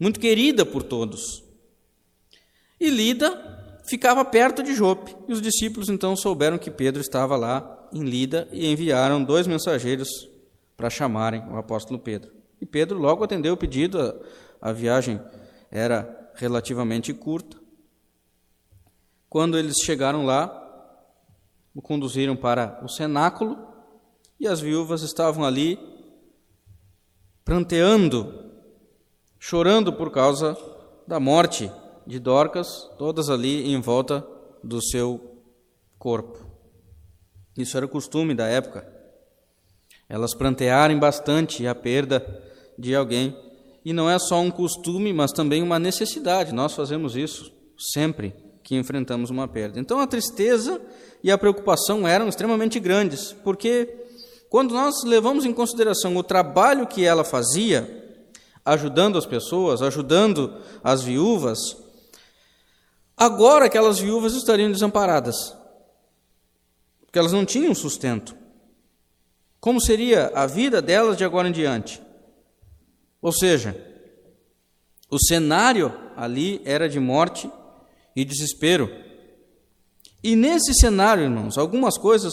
muito 0.00 0.18
querida 0.18 0.66
por 0.66 0.82
todos. 0.82 1.44
E 2.80 2.90
Lida 2.90 3.78
ficava 3.86 4.24
perto 4.24 4.64
de 4.64 4.74
Jope, 4.74 5.14
e 5.28 5.32
os 5.32 5.40
discípulos 5.40 5.88
então 5.88 6.16
souberam 6.16 6.58
que 6.58 6.72
Pedro 6.72 7.00
estava 7.00 7.36
lá 7.36 7.88
em 7.92 8.02
Lida 8.02 8.48
e 8.50 8.66
enviaram 8.66 9.22
dois 9.22 9.46
mensageiros 9.46 10.08
para 10.76 10.90
chamarem 10.90 11.40
o 11.48 11.56
apóstolo 11.56 12.00
Pedro. 12.00 12.32
E 12.60 12.66
Pedro 12.66 12.98
logo 12.98 13.22
atendeu 13.22 13.54
o 13.54 13.56
pedido, 13.56 14.00
a, 14.60 14.70
a 14.70 14.72
viagem 14.72 15.20
era 15.70 16.32
relativamente 16.34 17.14
curta. 17.14 17.56
Quando 19.30 19.56
eles 19.56 19.76
chegaram 19.84 20.26
lá, 20.26 20.63
o 21.74 21.82
conduziram 21.82 22.36
para 22.36 22.80
o 22.84 22.88
cenáculo 22.88 23.58
e 24.38 24.46
as 24.46 24.60
viúvas 24.60 25.02
estavam 25.02 25.44
ali 25.44 25.78
pranteando, 27.44 28.52
chorando 29.38 29.92
por 29.92 30.10
causa 30.10 30.56
da 31.06 31.18
morte 31.18 31.70
de 32.06 32.18
Dorcas, 32.18 32.90
todas 32.98 33.28
ali 33.28 33.68
em 33.72 33.80
volta 33.80 34.26
do 34.62 34.80
seu 34.82 35.42
corpo. 35.98 36.38
Isso 37.56 37.76
era 37.76 37.86
o 37.86 37.88
costume 37.88 38.34
da 38.34 38.46
época. 38.46 38.90
Elas 40.08 40.34
prantearem 40.34 40.98
bastante 40.98 41.66
a 41.66 41.74
perda 41.74 42.42
de 42.78 42.94
alguém. 42.94 43.36
E 43.84 43.92
não 43.92 44.08
é 44.08 44.18
só 44.18 44.40
um 44.40 44.50
costume, 44.50 45.12
mas 45.12 45.32
também 45.32 45.62
uma 45.62 45.78
necessidade. 45.78 46.52
Nós 46.52 46.72
fazemos 46.72 47.16
isso 47.16 47.52
sempre 47.78 48.43
que 48.64 48.74
enfrentamos 48.74 49.28
uma 49.28 49.46
perda. 49.46 49.78
Então 49.78 50.00
a 50.00 50.06
tristeza 50.06 50.80
e 51.22 51.30
a 51.30 51.36
preocupação 51.38 52.08
eram 52.08 52.26
extremamente 52.26 52.80
grandes, 52.80 53.32
porque 53.44 53.94
quando 54.48 54.74
nós 54.74 55.04
levamos 55.04 55.44
em 55.44 55.52
consideração 55.52 56.16
o 56.16 56.22
trabalho 56.22 56.86
que 56.86 57.04
ela 57.04 57.22
fazia, 57.22 58.02
ajudando 58.64 59.18
as 59.18 59.26
pessoas, 59.26 59.82
ajudando 59.82 60.60
as 60.82 61.02
viúvas, 61.02 61.76
agora 63.14 63.66
aquelas 63.66 63.98
viúvas 63.98 64.34
estariam 64.34 64.72
desamparadas, 64.72 65.54
porque 67.04 67.18
elas 67.18 67.32
não 67.32 67.44
tinham 67.44 67.74
sustento. 67.74 68.34
Como 69.60 69.80
seria 69.80 70.32
a 70.34 70.46
vida 70.46 70.80
delas 70.80 71.16
de 71.18 71.24
agora 71.24 71.48
em 71.48 71.52
diante? 71.52 72.00
Ou 73.20 73.32
seja, 73.32 73.76
o 75.10 75.18
cenário 75.18 75.94
ali 76.16 76.62
era 76.64 76.88
de 76.88 76.98
morte 76.98 77.50
e 78.14 78.24
desespero. 78.24 78.90
E 80.22 80.34
nesse 80.36 80.72
cenário, 80.74 81.24
irmãos, 81.24 81.58
algumas 81.58 81.98
coisas 81.98 82.32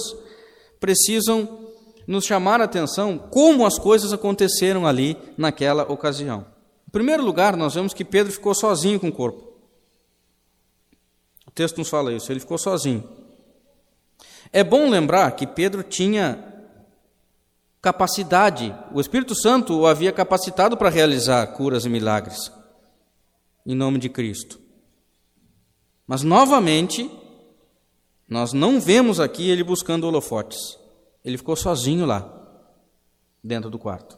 precisam 0.80 1.68
nos 2.08 2.26
chamar 2.26 2.62
a 2.62 2.66
atenção 2.66 3.18
como 3.18 3.66
as 3.66 3.78
coisas 3.78 4.14
aconteceram 4.14 4.88
ali 4.88 5.18
naquela 5.38 5.84
ocasião. 5.84 6.46
Em 6.88 6.92
primeiro 6.92 7.24
lugar, 7.24 7.56
nós 7.56 7.74
vemos 7.74 7.94
que 7.94 8.06
Pedro 8.06 8.32
ficou 8.32 8.56
sozinho 8.56 9.00
com 9.00 9.10
o 9.10 9.14
corpo. 9.14 9.52
O 11.48 11.52
texto 11.52 11.78
nos 11.78 11.90
fala 11.90 12.14
isso, 12.14 12.32
ele 12.32 12.40
ficou 12.40 12.58
sozinho. 12.58 13.04
É 14.54 14.64
bom 14.64 14.90
lembrar 14.90 15.32
que 15.32 15.46
Pedro 15.46 15.84
tinha 15.84 16.48
capacidade, 17.82 18.74
o 18.94 19.02
Espírito 19.02 19.36
Santo 19.36 19.80
o 19.80 19.88
havia 19.88 20.12
capacitado 20.12 20.78
para 20.78 20.90
realizar 20.90 21.46
curas 21.48 21.84
e 21.84 21.90
milagres, 21.90 22.52
em 23.66 23.76
nome 23.76 23.98
de 23.98 24.08
Cristo. 24.08 24.61
Mas, 26.08 26.24
novamente, 26.24 27.10
nós 28.28 28.54
não 28.54 28.80
vemos 28.80 29.20
aqui 29.20 29.50
ele 29.50 29.64
buscando 29.64 30.06
holofotes. 30.06 30.78
Ele 31.24 31.38
ficou 31.38 31.56
sozinho 31.56 32.06
lá, 32.06 32.28
dentro 33.44 33.70
do 33.70 33.78
quarto. 33.78 34.18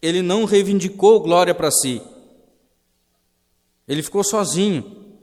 Ele 0.00 0.22
não 0.22 0.44
reivindicou 0.44 1.20
glória 1.20 1.54
para 1.54 1.70
si. 1.70 2.00
Ele 3.86 4.02
ficou 4.02 4.24
sozinho. 4.24 5.18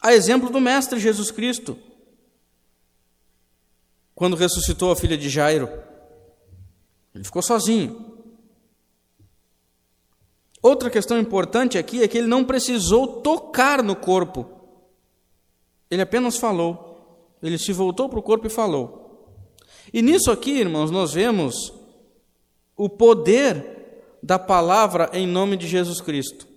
A 0.00 0.12
exemplo 0.12 0.50
do 0.50 0.60
Mestre 0.60 1.00
Jesus 1.00 1.30
Cristo, 1.30 1.78
quando 4.14 4.36
ressuscitou 4.36 4.90
a 4.90 4.96
filha 4.96 5.16
de 5.16 5.28
Jairo. 5.28 5.68
Ele 7.14 7.24
ficou 7.24 7.42
sozinho. 7.42 8.15
Outra 10.66 10.90
questão 10.90 11.16
importante 11.16 11.78
aqui 11.78 12.02
é 12.02 12.08
que 12.08 12.18
ele 12.18 12.26
não 12.26 12.42
precisou 12.42 13.20
tocar 13.20 13.84
no 13.84 13.94
corpo. 13.94 14.50
Ele 15.88 16.02
apenas 16.02 16.38
falou. 16.38 17.30
Ele 17.40 17.56
se 17.56 17.72
voltou 17.72 18.08
para 18.08 18.18
o 18.18 18.22
corpo 18.22 18.48
e 18.48 18.50
falou. 18.50 19.30
E 19.92 20.02
nisso 20.02 20.28
aqui, 20.28 20.58
irmãos, 20.58 20.90
nós 20.90 21.12
vemos 21.12 21.72
o 22.76 22.88
poder 22.88 24.18
da 24.20 24.40
palavra 24.40 25.08
em 25.12 25.24
nome 25.24 25.56
de 25.56 25.68
Jesus 25.68 26.00
Cristo. 26.00 26.48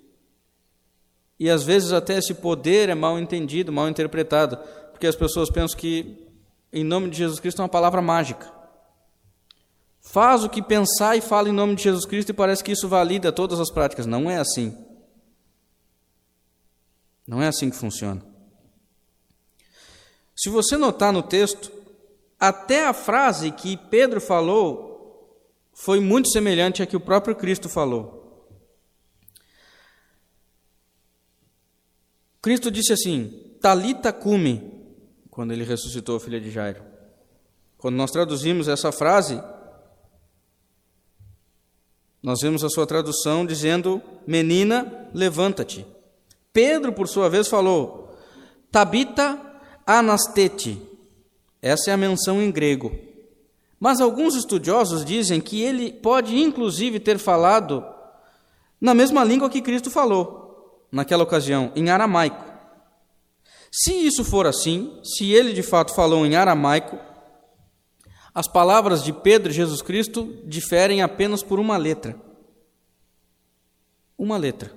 E 1.40 1.48
às 1.48 1.62
vezes 1.62 1.94
até 1.94 2.18
esse 2.18 2.34
poder 2.34 2.90
é 2.90 2.96
mal 2.96 3.20
entendido, 3.20 3.72
mal 3.72 3.88
interpretado, 3.88 4.58
porque 4.90 5.06
as 5.06 5.16
pessoas 5.16 5.52
pensam 5.52 5.78
que 5.78 6.18
em 6.74 6.84
nome 6.84 7.12
de 7.12 7.18
Jesus 7.18 7.40
Cristo 7.40 7.62
é 7.62 7.64
uma 7.64 7.70
palavra 7.70 8.02
mágica. 8.02 8.59
Faz 10.12 10.44
o 10.44 10.50
que 10.50 10.60
pensar 10.60 11.16
e 11.16 11.22
fala 11.22 11.50
em 11.50 11.52
nome 11.52 11.76
de 11.76 11.84
Jesus 11.84 12.04
Cristo 12.04 12.30
e 12.30 12.34
parece 12.34 12.64
que 12.64 12.72
isso 12.72 12.88
valida 12.88 13.32
todas 13.32 13.60
as 13.60 13.70
práticas. 13.70 14.08
Não 14.08 14.28
é 14.28 14.38
assim. 14.38 14.76
Não 17.28 17.40
é 17.44 17.48
assim 17.48 17.70
que 17.70 17.76
funciona. 17.76 18.20
Se 20.36 20.50
você 20.50 20.78
notar 20.78 21.14
no 21.14 21.22
texto, 21.22 21.72
até 22.40 22.88
a 22.88 22.94
frase 22.94 23.52
que 23.52 23.78
Pedro 23.78 24.20
falou 24.20 25.46
foi 25.76 26.00
muito 26.00 26.32
semelhante 26.32 26.82
à 26.82 26.88
que 26.88 26.98
o 26.98 27.00
próprio 27.00 27.36
Cristo 27.36 27.70
falou. 27.70 28.48
Cristo 32.42 32.72
disse 32.72 32.94
assim: 32.94 33.58
Talita 33.62 34.12
cumi, 34.12 34.74
quando 35.30 35.54
ele 35.54 35.64
ressuscitou 35.64 36.16
a 36.16 36.20
filha 36.20 36.42
de 36.42 36.50
Jairo. 36.50 36.84
Quando 37.78 37.96
nós 37.96 38.10
traduzimos 38.10 38.68
essa 38.68 38.92
frase, 38.92 39.40
nós 42.22 42.42
vemos 42.42 42.64
a 42.64 42.70
sua 42.70 42.86
tradução 42.86 43.46
dizendo: 43.46 44.02
Menina, 44.28 45.10
levanta-te. 45.14 45.86
Pedro, 46.52 46.92
por 46.92 47.08
sua 47.08 47.30
vez, 47.30 47.48
falou: 47.48 48.18
Tabita 48.72 49.40
anastete. 49.86 50.82
Essa 51.62 51.92
é 51.92 51.94
a 51.94 51.98
menção 51.98 52.42
em 52.42 52.52
grego. 52.52 52.92
Mas 53.80 54.02
alguns 54.02 54.36
estudiosos 54.36 55.06
dizem 55.06 55.40
que 55.40 55.62
ele 55.62 55.92
pode, 55.92 56.38
inclusive, 56.38 57.00
ter 57.00 57.18
falado 57.18 57.86
na 58.80 58.94
mesma 58.94 59.24
língua 59.24 59.50
que 59.50 59.62
Cristo 59.62 59.90
falou, 59.90 60.86
naquela 60.92 61.24
ocasião, 61.24 61.72
em 61.76 61.90
aramaico. 61.90 62.44
Se 63.72 63.94
isso 63.94 64.24
for 64.24 64.48
assim, 64.48 65.00
se 65.04 65.32
ele 65.32 65.54
de 65.54 65.64
fato 65.64 65.94
falou 65.94 66.26
em 66.26 66.36
aramaico, 66.36 66.98
as 68.40 68.48
palavras 68.48 69.04
de 69.04 69.12
Pedro 69.12 69.52
e 69.52 69.54
Jesus 69.54 69.82
Cristo 69.82 70.34
diferem 70.46 71.02
apenas 71.02 71.44
por 71.44 71.60
uma 71.60 71.76
letra. 71.76 72.16
Uma 74.18 74.38
letra. 74.38 74.72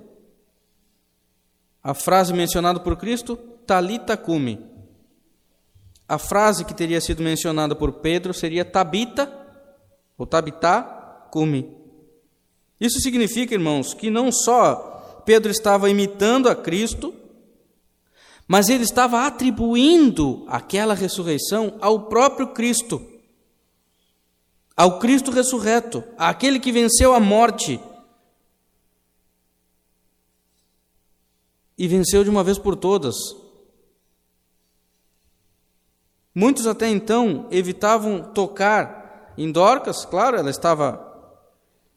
A 1.81 1.93
frase 1.93 2.33
mencionada 2.33 2.81
por 2.81 2.97
Cristo, 2.97 3.37
talita 3.65 4.17
cumi. 4.17 4.59
A 6.09 6.17
frase 6.17 6.65
que 6.65 6.73
teria 6.73 6.99
sido 6.99 7.23
mencionada 7.23 7.73
por 7.73 7.93
Pedro 7.93 8.33
seria 8.33 8.65
tabita, 8.65 9.31
ou 10.17 10.27
tabitá 10.27 11.29
cumi. 11.31 11.73
Isso 12.81 12.99
significa, 12.99 13.53
irmãos, 13.53 13.93
que 13.93 14.09
não 14.09 14.29
só 14.29 15.21
Pedro 15.25 15.49
estava 15.49 15.89
imitando 15.89 16.49
a 16.49 16.55
Cristo, 16.55 17.15
mas 18.45 18.67
ele 18.67 18.83
estava 18.83 19.25
atribuindo 19.25 20.43
aquela 20.49 20.93
ressurreição 20.93 21.77
ao 21.79 22.07
próprio 22.07 22.47
Cristo 22.47 23.12
ao 24.75 24.99
Cristo 24.99 25.31
ressurreto, 25.31 26.03
àquele 26.17 26.59
que 26.59 26.71
venceu 26.71 27.13
a 27.13 27.19
morte 27.19 27.79
e 31.77 31.87
venceu 31.87 32.23
de 32.23 32.29
uma 32.29 32.43
vez 32.43 32.57
por 32.57 32.75
todas. 32.75 33.15
Muitos 36.33 36.65
até 36.65 36.89
então 36.89 37.47
evitavam 37.51 38.23
tocar 38.33 39.33
em 39.37 39.51
Dorcas, 39.51 40.05
claro, 40.05 40.37
ela 40.37 40.49
estava 40.49 41.11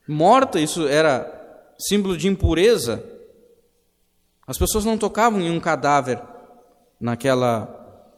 morta, 0.07 0.61
isso 0.61 0.87
era 0.87 1.33
símbolo 1.79 2.17
de 2.17 2.29
impureza. 2.29 3.03
As 4.47 4.59
pessoas 4.59 4.85
não 4.85 4.99
tocavam 4.99 5.41
em 5.41 5.51
um 5.51 5.59
cadáver 5.59 6.23
naquela, 7.01 8.15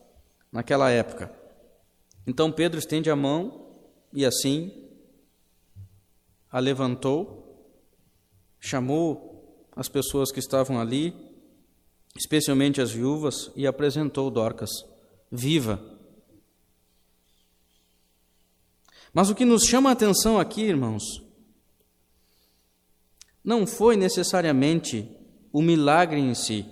naquela 0.53 0.91
época. 0.91 1.33
Então 2.27 2.53
Pedro 2.53 2.79
estende 2.79 3.11
a 3.11 3.17
mão 3.17 3.68
e 4.13 4.25
assim 4.25 4.89
a 6.51 6.59
levantou, 6.59 7.45
chamou 8.59 9.69
as 9.77 9.89
pessoas 9.89 10.33
que 10.33 10.39
estavam 10.39 10.81
ali, 10.81 11.15
especialmente 12.17 12.81
as 12.81 12.91
viúvas, 12.91 13.51
e 13.55 13.67
apresentou 13.67 14.31
Dorcas, 14.31 14.71
viva. 15.31 15.81
Mas 19.13 19.31
o 19.31 19.35
que 19.35 19.45
nos 19.45 19.65
chama 19.65 19.91
a 19.91 19.93
atenção 19.93 20.39
aqui, 20.39 20.63
irmãos, 20.63 21.03
não 23.45 23.67
foi 23.67 23.97
necessariamente 23.97 25.09
o 25.53 25.63
milagre 25.63 26.19
em 26.19 26.35
si. 26.35 26.67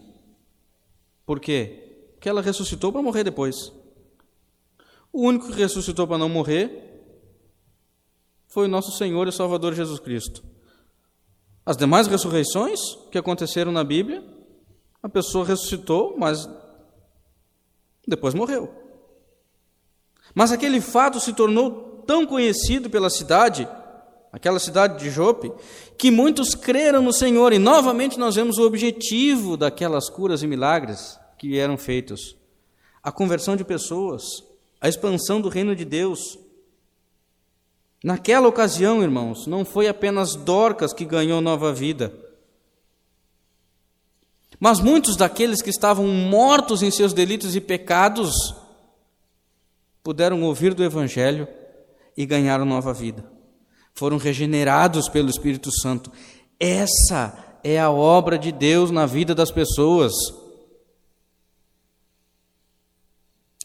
Por 1.25 1.41
quê? 1.41 2.11
Porque 2.13 2.29
ela 2.29 2.43
ressuscitou 2.43 2.93
para 2.93 3.03
morrer 3.03 3.25
depois. 3.25 3.73
O 5.13 5.23
único 5.23 5.47
que 5.49 5.55
ressuscitou 5.55 6.07
para 6.07 6.19
não 6.19 6.29
morrer 6.29 6.96
foi 8.57 8.65
o 8.65 8.71
nosso 8.71 8.91
Senhor 8.93 9.29
e 9.29 9.33
Salvador 9.33 9.75
Jesus 9.75 10.01
Cristo. 10.01 10.43
As 11.67 11.77
demais 11.77 12.07
ressurreições 12.07 12.81
que 13.13 13.19
aconteceram 13.19 13.71
na 13.71 13.85
Bíblia, 13.85 14.25
a 15.03 15.11
pessoa 15.11 15.45
ressuscitou, 15.45 16.17
mas 16.17 16.49
depois 18.09 18.33
morreu. 18.33 18.75
Mas 20.35 20.53
aquele 20.53 20.81
fato 20.81 21.21
se 21.21 21.35
tornou 21.35 22.03
tão 22.07 22.25
conhecido 22.25 22.89
pela 22.89 23.11
cidade, 23.11 23.69
aquela 24.33 24.59
cidade 24.59 25.01
de 25.01 25.11
Jope, 25.11 25.53
que 25.99 26.11
muitos 26.11 26.55
creram 26.55 27.03
no 27.03 27.13
Senhor 27.13 27.53
e 27.53 27.59
novamente 27.59 28.19
nós 28.19 28.37
vemos 28.37 28.57
o 28.57 28.65
objetivo 28.65 29.59
daquelas 29.59 30.09
curas 30.09 30.43
e 30.43 30.47
milagres 30.47 31.21
que 31.39 31.59
eram 31.59 31.77
feitos: 31.77 32.35
a 33.03 33.13
conversão 33.13 33.55
de 33.55 33.65
pessoas, 33.65 34.23
a 34.81 34.89
expansão 34.89 35.43
do 35.43 35.51
reino 35.51 35.77
de 35.77 35.85
Deus, 35.85 36.39
Naquela 38.07 38.47
ocasião, 38.47 39.03
irmãos, 39.03 39.49
não 39.49 39.65
foi 39.65 39.89
apenas 39.89 40.37
Dorcas 40.37 40.93
que 40.93 41.05
ganhou 41.05 41.41
nova 41.41 41.73
vida, 41.73 42.15
mas 44.61 44.79
muitos 44.79 45.17
daqueles 45.17 45.61
que 45.61 45.71
estavam 45.71 46.07
mortos 46.07 46.85
em 46.85 46.91
seus 46.93 47.13
delitos 47.13 47.57
e 47.57 47.61
pecados 47.61 48.33
puderam 50.05 50.41
ouvir 50.45 50.73
do 50.73 50.85
Evangelho 50.85 51.49
e 52.17 52.25
ganharam 52.25 52.65
nova 52.65 52.93
vida. 52.93 53.29
Foram 53.93 54.19
regenerados 54.19 55.09
pelo 55.09 55.29
Espírito 55.29 55.73
Santo. 55.73 56.13
Essa 56.61 57.59
é 57.65 57.77
a 57.77 57.91
obra 57.91 58.39
de 58.39 58.53
Deus 58.53 58.93
na 58.93 59.05
vida 59.05 59.35
das 59.35 59.51
pessoas. 59.51 60.13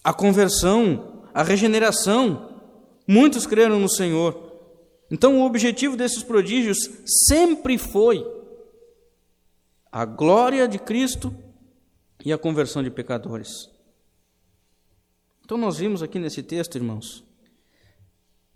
A 0.04 0.12
conversão, 0.12 1.27
a 1.32 1.43
regeneração, 1.43 2.51
Muitos 3.12 3.45
creram 3.45 3.78
no 3.78 3.89
Senhor. 3.89 4.41
Então, 5.12 5.38
o 5.38 5.45
objetivo 5.45 5.97
desses 5.97 6.24
prodígios 6.24 6.78
sempre 7.28 7.78
foi 7.78 8.26
a 9.91 10.06
glória 10.06 10.65
de 10.65 10.80
Cristo 10.80 11.36
e 12.24 12.32
a 12.32 12.38
conversão 12.38 12.82
de 12.82 12.89
pecadores. 12.89 13.69
Então, 15.43 15.58
nós 15.58 15.78
vimos 15.78 16.02
aqui 16.02 16.19
nesse 16.19 16.41
texto, 16.41 16.78
irmãos, 16.78 17.21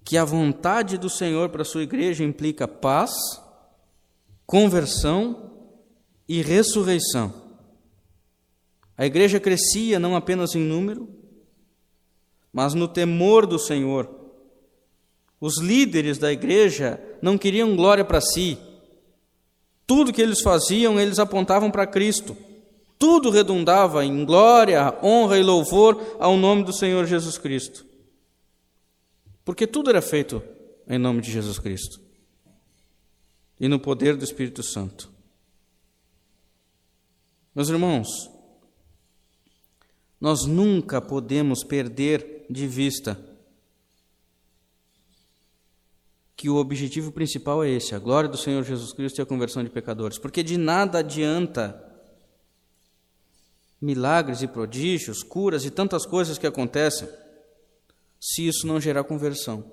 que 0.06 0.18
a 0.18 0.24
vontade 0.24 0.98
do 0.98 1.10
Senhor 1.10 1.50
para 1.50 1.64
a 1.64 1.66
sua 1.66 1.84
igreja 1.84 2.24
implica 2.24 2.66
paz, 2.66 3.12
conversão 4.46 5.52
e 6.30 6.42
ressurreição. 6.42 7.60
A 8.98 9.06
igreja 9.06 9.38
crescia 9.38 10.00
não 10.00 10.16
apenas 10.16 10.56
em 10.56 10.62
número, 10.62 11.10
mas 12.54 12.74
no 12.74 12.88
temor 12.88 13.46
do 13.46 13.60
Senhor. 13.60 14.24
Os 15.40 15.62
líderes 15.62 16.18
da 16.18 16.32
igreja 16.32 17.00
não 17.22 17.38
queriam 17.38 17.76
glória 17.76 18.06
para 18.06 18.22
si. 18.22 18.58
Tudo 19.86 20.14
que 20.14 20.22
eles 20.22 20.42
faziam, 20.42 21.00
eles 21.00 21.20
apontavam 21.20 21.70
para 21.70 21.86
Cristo. 21.86 22.36
Tudo 22.98 23.30
redundava 23.30 24.06
em 24.06 24.26
glória, 24.26 24.98
honra 25.04 25.38
e 25.38 25.44
louvor 25.44 26.18
ao 26.20 26.38
nome 26.38 26.64
do 26.64 26.74
Senhor 26.74 27.06
Jesus 27.06 27.38
Cristo. 27.38 27.86
Porque 29.44 29.68
tudo 29.68 29.90
era 29.90 30.02
feito 30.02 30.42
em 30.88 30.98
nome 30.98 31.22
de 31.22 31.32
Jesus 31.32 31.60
Cristo 31.60 32.02
e 33.60 33.68
no 33.68 33.80
poder 33.80 34.16
do 34.16 34.24
Espírito 34.24 34.64
Santo. 34.64 35.12
Meus 37.54 37.70
irmãos, 37.70 38.08
nós 40.20 40.46
nunca 40.46 41.02
podemos 41.02 41.64
perder 41.64 42.46
de 42.50 42.68
vista 42.68 43.20
que 46.46 46.50
o 46.52 46.58
objetivo 46.58 47.12
principal 47.12 47.64
é 47.64 47.72
esse, 47.72 47.96
a 47.96 48.00
glória 48.00 48.30
do 48.30 48.38
Senhor 48.38 48.64
Jesus 48.64 48.94
Cristo 48.94 49.18
e 49.18 49.22
a 49.24 49.26
conversão 49.26 49.64
de 49.64 49.70
pecadores, 49.72 50.20
porque 50.20 50.44
de 50.44 50.60
nada 50.60 51.00
adianta 51.00 51.84
milagres 53.82 54.44
e 54.44 54.48
prodígios, 54.48 55.24
curas 55.24 55.66
e 55.66 55.72
tantas 55.72 56.06
coisas 56.06 56.38
que 56.38 56.46
acontecem, 56.46 57.10
se 58.22 58.48
isso 58.48 58.68
não 58.68 58.80
gerar 58.80 59.04
conversão, 59.06 59.72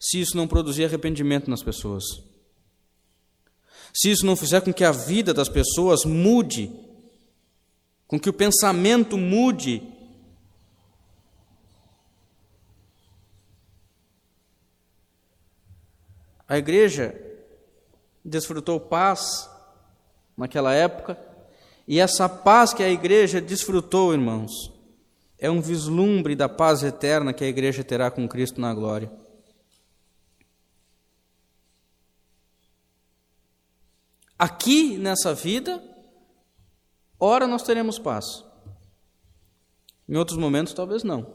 se 0.00 0.22
isso 0.22 0.34
não 0.34 0.48
produzir 0.48 0.86
arrependimento 0.86 1.50
nas 1.50 1.62
pessoas, 1.62 2.04
se 3.92 4.10
isso 4.10 4.24
não 4.24 4.36
fizer 4.36 4.62
com 4.62 4.72
que 4.72 4.84
a 4.84 4.90
vida 4.90 5.34
das 5.34 5.50
pessoas 5.50 6.06
mude, 6.06 6.72
com 8.06 8.18
que 8.18 8.30
o 8.30 8.32
pensamento 8.32 9.18
mude, 9.18 9.82
a 16.48 16.56
igreja 16.56 17.14
desfrutou 18.24 18.80
paz 18.80 19.48
naquela 20.36 20.72
época, 20.72 21.18
e 21.86 22.00
essa 22.00 22.28
paz 22.28 22.72
que 22.72 22.82
a 22.82 22.88
igreja 22.88 23.40
desfrutou, 23.40 24.12
irmãos, 24.12 24.72
é 25.38 25.50
um 25.50 25.60
vislumbre 25.60 26.34
da 26.34 26.48
paz 26.48 26.82
eterna 26.82 27.32
que 27.32 27.44
a 27.44 27.48
igreja 27.48 27.84
terá 27.84 28.10
com 28.10 28.28
Cristo 28.28 28.60
na 28.60 28.72
glória. 28.72 29.10
Aqui 34.38 34.96
nessa 34.98 35.34
vida, 35.34 35.82
ora 37.18 37.46
nós 37.46 37.62
teremos 37.62 37.98
paz. 37.98 38.44
Em 40.08 40.16
outros 40.16 40.38
momentos, 40.38 40.72
talvez 40.72 41.02
não. 41.02 41.26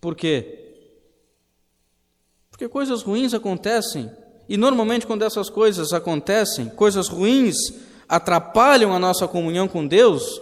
Por 0.00 0.16
quê? 0.16 0.65
Porque 2.56 2.70
coisas 2.70 3.02
ruins 3.02 3.34
acontecem, 3.34 4.10
e 4.48 4.56
normalmente, 4.56 5.06
quando 5.06 5.22
essas 5.22 5.50
coisas 5.50 5.92
acontecem, 5.92 6.70
coisas 6.70 7.06
ruins 7.06 7.54
atrapalham 8.08 8.94
a 8.94 8.98
nossa 8.98 9.28
comunhão 9.28 9.68
com 9.68 9.86
Deus, 9.86 10.40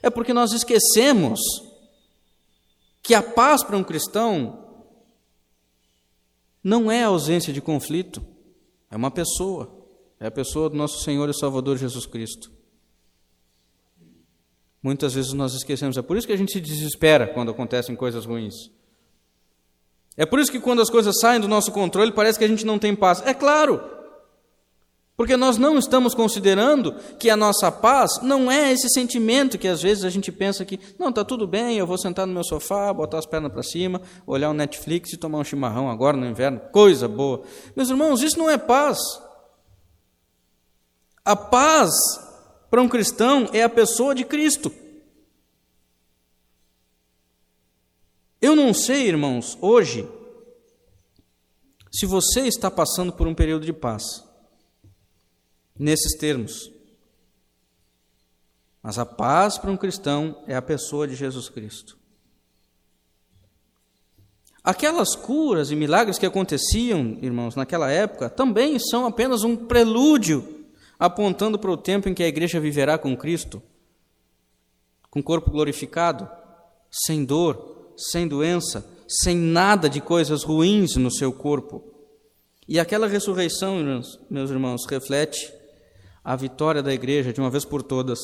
é 0.00 0.08
porque 0.08 0.32
nós 0.32 0.52
esquecemos 0.52 1.40
que 3.02 3.12
a 3.12 3.20
paz 3.20 3.64
para 3.64 3.76
um 3.76 3.82
cristão 3.82 4.66
não 6.62 6.92
é 6.92 7.02
a 7.02 7.08
ausência 7.08 7.52
de 7.52 7.60
conflito, 7.60 8.22
é 8.88 8.94
uma 8.94 9.10
pessoa, 9.10 9.68
é 10.20 10.28
a 10.28 10.30
pessoa 10.30 10.70
do 10.70 10.76
nosso 10.76 11.02
Senhor 11.02 11.28
e 11.28 11.34
Salvador 11.34 11.76
Jesus 11.76 12.06
Cristo. 12.06 12.52
Muitas 14.80 15.12
vezes 15.12 15.32
nós 15.32 15.54
esquecemos, 15.54 15.96
é 15.96 16.02
por 16.02 16.16
isso 16.16 16.26
que 16.28 16.32
a 16.32 16.38
gente 16.38 16.52
se 16.52 16.60
desespera 16.60 17.26
quando 17.26 17.50
acontecem 17.50 17.96
coisas 17.96 18.24
ruins. 18.24 18.77
É 20.18 20.26
por 20.26 20.38
isso 20.38 20.52
que 20.52 20.60
quando 20.60 20.82
as 20.82 20.90
coisas 20.90 21.14
saem 21.20 21.40
do 21.40 21.48
nosso 21.48 21.72
controle, 21.72 22.12
parece 22.12 22.38
que 22.38 22.44
a 22.44 22.48
gente 22.48 22.66
não 22.66 22.78
tem 22.78 22.94
paz. 22.94 23.22
É 23.24 23.32
claro, 23.32 23.80
porque 25.18 25.36
nós 25.36 25.58
não 25.58 25.76
estamos 25.76 26.14
considerando 26.14 26.94
que 27.18 27.28
a 27.28 27.36
nossa 27.36 27.72
paz 27.72 28.20
não 28.22 28.48
é 28.48 28.72
esse 28.72 28.88
sentimento 28.88 29.58
que 29.58 29.66
às 29.66 29.82
vezes 29.82 30.04
a 30.04 30.10
gente 30.10 30.30
pensa 30.30 30.64
que, 30.64 30.78
não, 30.96 31.08
está 31.08 31.24
tudo 31.24 31.44
bem, 31.44 31.76
eu 31.76 31.86
vou 31.88 31.98
sentar 31.98 32.24
no 32.24 32.32
meu 32.32 32.44
sofá, 32.44 32.92
botar 32.92 33.18
as 33.18 33.26
pernas 33.26 33.52
para 33.52 33.64
cima, 33.64 34.00
olhar 34.24 34.50
o 34.50 34.54
Netflix 34.54 35.12
e 35.12 35.16
tomar 35.16 35.38
um 35.38 35.44
chimarrão 35.44 35.90
agora 35.90 36.16
no 36.16 36.24
inverno, 36.24 36.60
coisa 36.70 37.08
boa. 37.08 37.42
Meus 37.74 37.90
irmãos, 37.90 38.22
isso 38.22 38.38
não 38.38 38.48
é 38.48 38.56
paz. 38.56 38.98
A 41.24 41.34
paz 41.34 41.90
para 42.70 42.80
um 42.80 42.88
cristão 42.88 43.48
é 43.52 43.64
a 43.64 43.68
pessoa 43.68 44.14
de 44.14 44.24
Cristo. 44.24 44.72
Eu 48.40 48.54
não 48.54 48.72
sei, 48.72 49.08
irmãos, 49.08 49.58
hoje, 49.60 50.08
se 51.90 52.06
você 52.06 52.42
está 52.42 52.70
passando 52.70 53.12
por 53.12 53.26
um 53.26 53.34
período 53.34 53.66
de 53.66 53.72
paz 53.72 54.24
nesses 55.78 56.16
termos. 56.16 56.70
Mas 58.82 58.98
a 58.98 59.06
paz 59.06 59.58
para 59.58 59.70
um 59.70 59.76
cristão 59.76 60.42
é 60.46 60.54
a 60.54 60.62
pessoa 60.62 61.06
de 61.06 61.14
Jesus 61.14 61.48
Cristo. 61.48 61.96
Aquelas 64.62 65.14
curas 65.14 65.70
e 65.70 65.76
milagres 65.76 66.18
que 66.18 66.26
aconteciam, 66.26 67.16
irmãos, 67.22 67.56
naquela 67.56 67.90
época, 67.90 68.28
também 68.28 68.78
são 68.78 69.06
apenas 69.06 69.42
um 69.42 69.56
prelúdio 69.56 70.66
apontando 70.98 71.58
para 71.58 71.70
o 71.70 71.76
tempo 71.76 72.08
em 72.08 72.14
que 72.14 72.22
a 72.22 72.28
igreja 72.28 72.60
viverá 72.60 72.98
com 72.98 73.16
Cristo, 73.16 73.62
com 75.10 75.22
corpo 75.22 75.50
glorificado, 75.50 76.28
sem 76.90 77.24
dor, 77.24 77.77
sem 77.98 78.28
doença, 78.28 78.88
sem 79.06 79.36
nada 79.36 79.90
de 79.90 80.00
coisas 80.00 80.44
ruins 80.44 80.96
no 80.96 81.10
seu 81.10 81.32
corpo. 81.32 81.82
E 82.66 82.78
aquela 82.78 83.06
ressurreição, 83.08 83.82
meus 84.30 84.50
irmãos, 84.50 84.86
reflete 84.86 85.52
a 86.22 86.36
vitória 86.36 86.82
da 86.82 86.92
igreja 86.92 87.32
de 87.32 87.40
uma 87.40 87.50
vez 87.50 87.64
por 87.64 87.82
todas, 87.82 88.18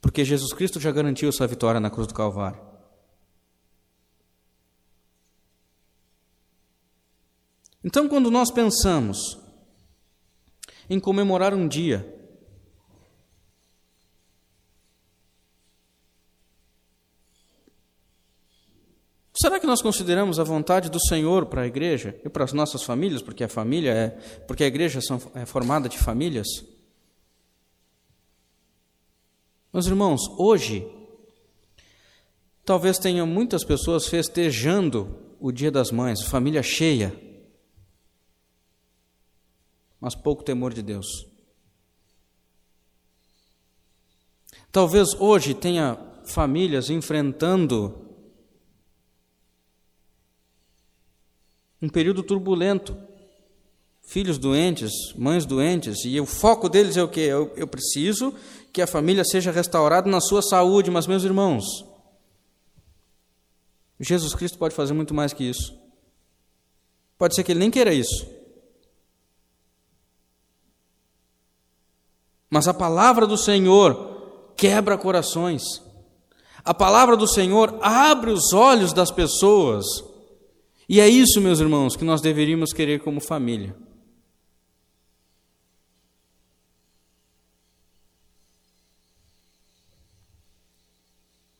porque 0.00 0.24
Jesus 0.24 0.52
Cristo 0.52 0.80
já 0.80 0.90
garantiu 0.90 1.28
essa 1.28 1.46
vitória 1.46 1.80
na 1.80 1.90
cruz 1.90 2.06
do 2.06 2.14
Calvário. 2.14 2.60
Então, 7.84 8.08
quando 8.08 8.30
nós 8.30 8.50
pensamos 8.50 9.38
em 10.88 10.98
comemorar 10.98 11.54
um 11.54 11.68
dia, 11.68 12.17
Será 19.40 19.60
que 19.60 19.66
nós 19.68 19.80
consideramos 19.80 20.40
a 20.40 20.44
vontade 20.44 20.90
do 20.90 20.98
Senhor 21.00 21.46
para 21.46 21.62
a 21.62 21.66
igreja 21.66 22.20
e 22.24 22.28
para 22.28 22.42
as 22.42 22.52
nossas 22.52 22.82
famílias, 22.82 23.22
porque 23.22 23.44
a 23.44 23.48
família 23.48 23.92
é, 23.92 24.08
porque 24.48 24.64
a 24.64 24.66
igreja 24.66 24.98
é 25.34 25.46
formada 25.46 25.88
de 25.88 25.96
famílias? 25.96 26.48
Meus 29.72 29.86
irmãos, 29.86 30.22
hoje, 30.36 30.84
talvez 32.64 32.98
tenha 32.98 33.24
muitas 33.24 33.64
pessoas 33.64 34.08
festejando 34.08 35.36
o 35.38 35.52
Dia 35.52 35.70
das 35.70 35.92
Mães, 35.92 36.24
família 36.24 36.62
cheia, 36.62 37.14
mas 40.00 40.16
pouco 40.16 40.42
temor 40.42 40.74
de 40.74 40.82
Deus. 40.82 41.06
Talvez 44.72 45.14
hoje 45.20 45.54
tenha 45.54 45.96
famílias 46.24 46.90
enfrentando 46.90 48.07
um 51.80 51.88
período 51.88 52.22
turbulento, 52.22 52.96
filhos 54.02 54.38
doentes, 54.38 54.92
mães 55.16 55.44
doentes, 55.44 56.04
e 56.04 56.20
o 56.20 56.26
foco 56.26 56.68
deles 56.68 56.96
é 56.96 57.02
o 57.02 57.08
que? 57.08 57.20
Eu, 57.20 57.52
eu 57.56 57.66
preciso 57.66 58.34
que 58.72 58.82
a 58.82 58.86
família 58.86 59.24
seja 59.24 59.50
restaurada 59.50 60.10
na 60.10 60.20
sua 60.20 60.42
saúde, 60.42 60.90
mas, 60.90 61.06
meus 61.06 61.24
irmãos, 61.24 61.64
Jesus 64.00 64.34
Cristo 64.34 64.58
pode 64.58 64.74
fazer 64.74 64.92
muito 64.92 65.12
mais 65.12 65.32
que 65.32 65.44
isso. 65.44 65.76
Pode 67.16 67.34
ser 67.34 67.42
que 67.42 67.52
ele 67.52 67.58
nem 67.58 67.70
queira 67.70 67.92
isso. 67.92 68.26
Mas 72.48 72.68
a 72.68 72.74
palavra 72.74 73.26
do 73.26 73.36
Senhor 73.36 74.52
quebra 74.56 74.96
corações. 74.96 75.62
A 76.64 76.72
palavra 76.72 77.16
do 77.16 77.26
Senhor 77.26 77.78
abre 77.82 78.30
os 78.30 78.52
olhos 78.52 78.92
das 78.92 79.10
pessoas. 79.10 79.84
E 80.88 81.00
é 81.00 81.08
isso, 81.08 81.40
meus 81.40 81.60
irmãos, 81.60 81.96
que 81.96 82.04
nós 82.04 82.22
deveríamos 82.22 82.72
querer 82.72 83.00
como 83.00 83.20
família. 83.20 83.76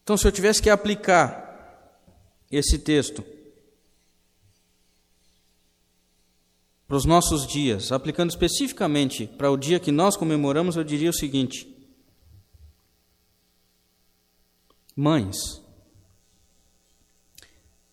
Então, 0.02 0.16
se 0.16 0.26
eu 0.26 0.32
tivesse 0.32 0.62
que 0.62 0.70
aplicar 0.70 1.46
esse 2.50 2.78
texto 2.78 3.22
para 6.86 6.96
os 6.96 7.04
nossos 7.04 7.46
dias, 7.46 7.92
aplicando 7.92 8.30
especificamente 8.30 9.26
para 9.26 9.50
o 9.50 9.56
dia 9.58 9.78
que 9.78 9.92
nós 9.92 10.16
comemoramos, 10.16 10.76
eu 10.76 10.84
diria 10.84 11.10
o 11.10 11.12
seguinte: 11.12 11.68
Mães, 14.96 15.62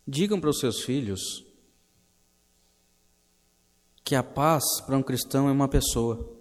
digam 0.08 0.40
para 0.40 0.50
os 0.50 0.60
seus 0.60 0.84
filhos 0.84 1.44
que 4.04 4.14
a 4.14 4.22
paz 4.22 4.64
para 4.86 4.96
um 4.96 5.02
cristão 5.02 5.50
é 5.50 5.52
uma 5.52 5.68
pessoa. 5.68 6.32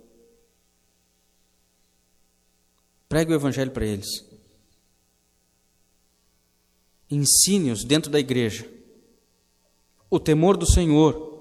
Pregue 3.09 3.33
o 3.33 3.35
evangelho 3.35 3.71
para 3.71 3.87
eles. 3.87 4.07
Ensine-os 7.11 7.85
dentro 7.85 8.11
da 8.11 8.21
igreja. 8.21 8.71
O 10.11 10.21
temor 10.21 10.57
do 10.59 10.71
Senhor, 10.71 11.33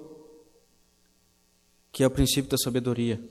que 1.92 2.04
é 2.04 2.08
o 2.08 2.12
princípio 2.12 2.50
da 2.50 2.58
sabedoria. 2.58 3.22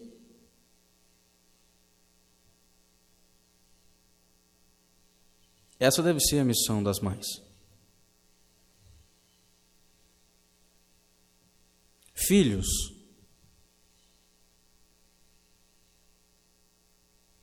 Essa 5.78 6.02
deve 6.02 6.20
ser 6.20 6.40
a 6.40 6.44
missão 6.44 6.82
das 6.82 7.00
mães. 7.00 7.26
Filhos, 12.26 12.66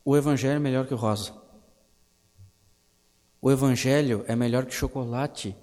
o 0.04 0.16
Evangelho 0.16 0.56
é 0.56 0.58
melhor 0.58 0.86
que 0.86 0.94
rosa. 0.94 1.32
O 3.40 3.50
Evangelho 3.50 4.24
é 4.28 4.36
melhor 4.36 4.66
que 4.66 4.74
chocolate. 4.74 5.56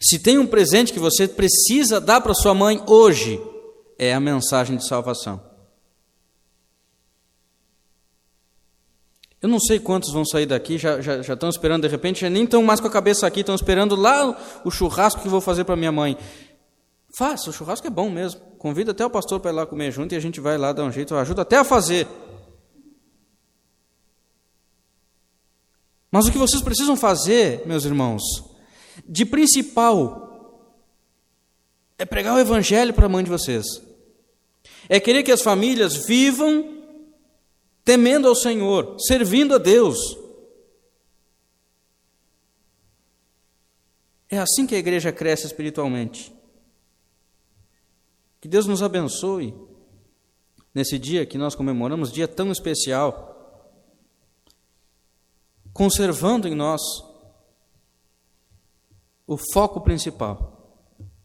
Se 0.00 0.18
tem 0.18 0.38
um 0.38 0.46
presente 0.46 0.92
que 0.92 0.98
você 0.98 1.26
precisa 1.26 2.00
dar 2.00 2.20
para 2.20 2.34
sua 2.34 2.54
mãe 2.54 2.82
hoje, 2.86 3.40
é 3.98 4.14
a 4.14 4.20
mensagem 4.20 4.76
de 4.76 4.86
salvação. 4.86 5.48
Eu 9.40 9.48
não 9.48 9.60
sei 9.60 9.78
quantos 9.78 10.12
vão 10.12 10.24
sair 10.24 10.46
daqui, 10.46 10.78
já, 10.78 11.00
já, 11.00 11.22
já 11.22 11.34
estão 11.34 11.48
esperando, 11.48 11.82
de 11.82 11.88
repente, 11.88 12.20
já 12.22 12.30
nem 12.30 12.42
estão 12.42 12.60
mais 12.62 12.80
com 12.80 12.88
a 12.88 12.90
cabeça 12.90 13.24
aqui, 13.24 13.40
estão 13.40 13.54
esperando 13.54 13.94
lá 13.94 14.36
o 14.64 14.70
churrasco 14.70 15.22
que 15.22 15.28
vou 15.28 15.40
fazer 15.40 15.62
para 15.62 15.76
minha 15.76 15.92
mãe. 15.92 16.16
Faça, 17.16 17.50
o 17.50 17.52
churrasco 17.52 17.86
é 17.86 17.90
bom 17.90 18.10
mesmo. 18.10 18.40
Convida 18.58 18.92
até 18.92 19.04
o 19.04 19.10
pastor 19.10 19.40
para 19.40 19.50
ir 19.50 19.54
lá 19.54 19.66
comer 19.66 19.90
junto 19.90 20.14
e 20.14 20.16
a 20.16 20.20
gente 20.20 20.40
vai 20.40 20.58
lá 20.58 20.72
dar 20.72 20.84
um 20.84 20.92
jeito, 20.92 21.14
eu 21.14 21.18
ajudo 21.18 21.40
até 21.40 21.56
a 21.56 21.64
fazer. 21.64 22.06
Mas 26.10 26.26
o 26.26 26.32
que 26.32 26.38
vocês 26.38 26.62
precisam 26.62 26.96
fazer, 26.96 27.66
meus 27.66 27.84
irmãos, 27.84 28.22
de 29.06 29.24
principal, 29.24 30.28
é 31.98 32.04
pregar 32.04 32.34
o 32.34 32.38
evangelho 32.38 32.94
para 32.94 33.06
a 33.06 33.08
mãe 33.08 33.24
de 33.24 33.30
vocês. 33.30 33.66
É 34.88 34.98
querer 34.98 35.22
que 35.22 35.32
as 35.32 35.42
famílias 35.42 36.06
vivam 36.06 36.78
temendo 37.84 38.28
ao 38.28 38.34
Senhor, 38.34 38.96
servindo 39.00 39.54
a 39.54 39.58
Deus. 39.58 39.98
É 44.30 44.38
assim 44.38 44.66
que 44.66 44.74
a 44.74 44.78
igreja 44.78 45.10
cresce 45.10 45.46
espiritualmente. 45.46 46.37
Que 48.40 48.48
Deus 48.48 48.66
nos 48.66 48.82
abençoe 48.82 49.54
nesse 50.74 50.98
dia 50.98 51.26
que 51.26 51.38
nós 51.38 51.54
comemoramos, 51.54 52.12
dia 52.12 52.28
tão 52.28 52.52
especial, 52.52 53.34
conservando 55.72 56.46
em 56.46 56.54
nós 56.54 56.80
o 59.26 59.36
foco 59.52 59.80
principal, 59.80 60.80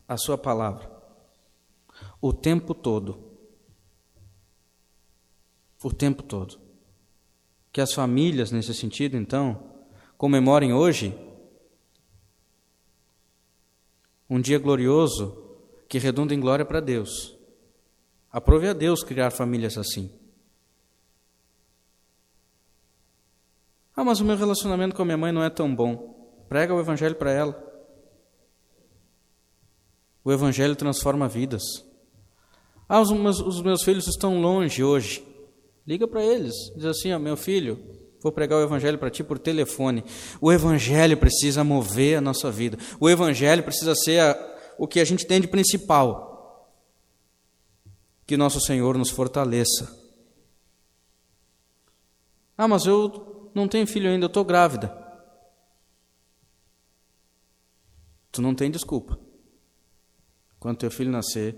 a 0.07 0.17
Sua 0.17 0.37
palavra, 0.37 0.91
o 2.21 2.33
tempo 2.33 2.73
todo 2.73 3.33
o 5.83 5.93
tempo 5.93 6.23
todo. 6.23 6.59
Que 7.71 7.81
as 7.81 7.93
famílias, 7.93 8.51
nesse 8.51 8.73
sentido, 8.73 9.17
então, 9.17 9.71
comemorem 10.17 10.73
hoje 10.73 11.17
um 14.29 14.39
dia 14.39 14.57
glorioso 14.57 15.42
que 15.93 15.99
redunda 15.99 16.33
em 16.33 16.39
glória 16.39 16.65
para 16.65 16.79
Deus. 16.79 17.37
Aprove 18.31 18.67
a 18.67 18.73
Deus 18.73 19.03
criar 19.03 19.29
famílias 19.29 19.77
assim. 19.77 20.09
Ah, 23.95 24.03
mas 24.03 24.19
o 24.19 24.25
meu 24.25 24.35
relacionamento 24.35 24.95
com 24.95 25.03
a 25.03 25.05
minha 25.05 25.17
mãe 25.17 25.31
não 25.31 25.43
é 25.43 25.51
tão 25.51 25.75
bom. 25.75 26.43
Prega 26.49 26.73
o 26.73 26.79
Evangelho 26.79 27.13
para 27.13 27.31
ela. 27.31 27.63
O 30.23 30.31
Evangelho 30.31 30.75
transforma 30.75 31.27
vidas. 31.27 31.61
Ah, 32.89 32.99
os 32.99 33.11
meus, 33.11 33.39
os 33.39 33.61
meus 33.61 33.83
filhos 33.83 34.07
estão 34.07 34.41
longe 34.41 34.83
hoje. 34.83 35.23
Liga 35.85 36.07
para 36.07 36.25
eles, 36.25 36.55
diz 36.75 36.85
assim: 36.85 37.13
ó, 37.13 37.19
meu 37.19 37.37
filho, 37.37 37.79
vou 38.19 38.31
pregar 38.31 38.57
o 38.57 38.63
evangelho 38.63 38.97
para 38.97 39.11
ti 39.11 39.23
por 39.23 39.37
telefone. 39.37 40.03
O 40.41 40.51
evangelho 40.51 41.17
precisa 41.17 41.63
mover 41.63 42.17
a 42.17 42.21
nossa 42.21 42.49
vida. 42.49 42.79
O 42.99 43.07
evangelho 43.07 43.61
precisa 43.61 43.93
ser 43.93 44.21
a, 44.21 44.52
o 44.77 44.87
que 44.87 44.99
a 44.99 45.05
gente 45.05 45.25
tem 45.25 45.39
de 45.39 45.47
principal. 45.47 46.69
Que 48.25 48.37
nosso 48.37 48.59
Senhor 48.61 48.97
nos 48.97 49.09
fortaleça. 49.09 50.01
Ah, 52.57 52.67
mas 52.67 52.85
eu 52.85 53.51
não 53.53 53.67
tenho 53.67 53.87
filho 53.87 54.09
ainda, 54.09 54.25
eu 54.25 54.27
estou 54.27 54.45
grávida. 54.45 55.03
Tu 58.31 58.41
não 58.41 58.55
tem 58.55 58.71
desculpa. 58.71 59.19
Quando 60.59 60.77
teu 60.77 60.89
filho 60.89 61.11
nascer, 61.11 61.55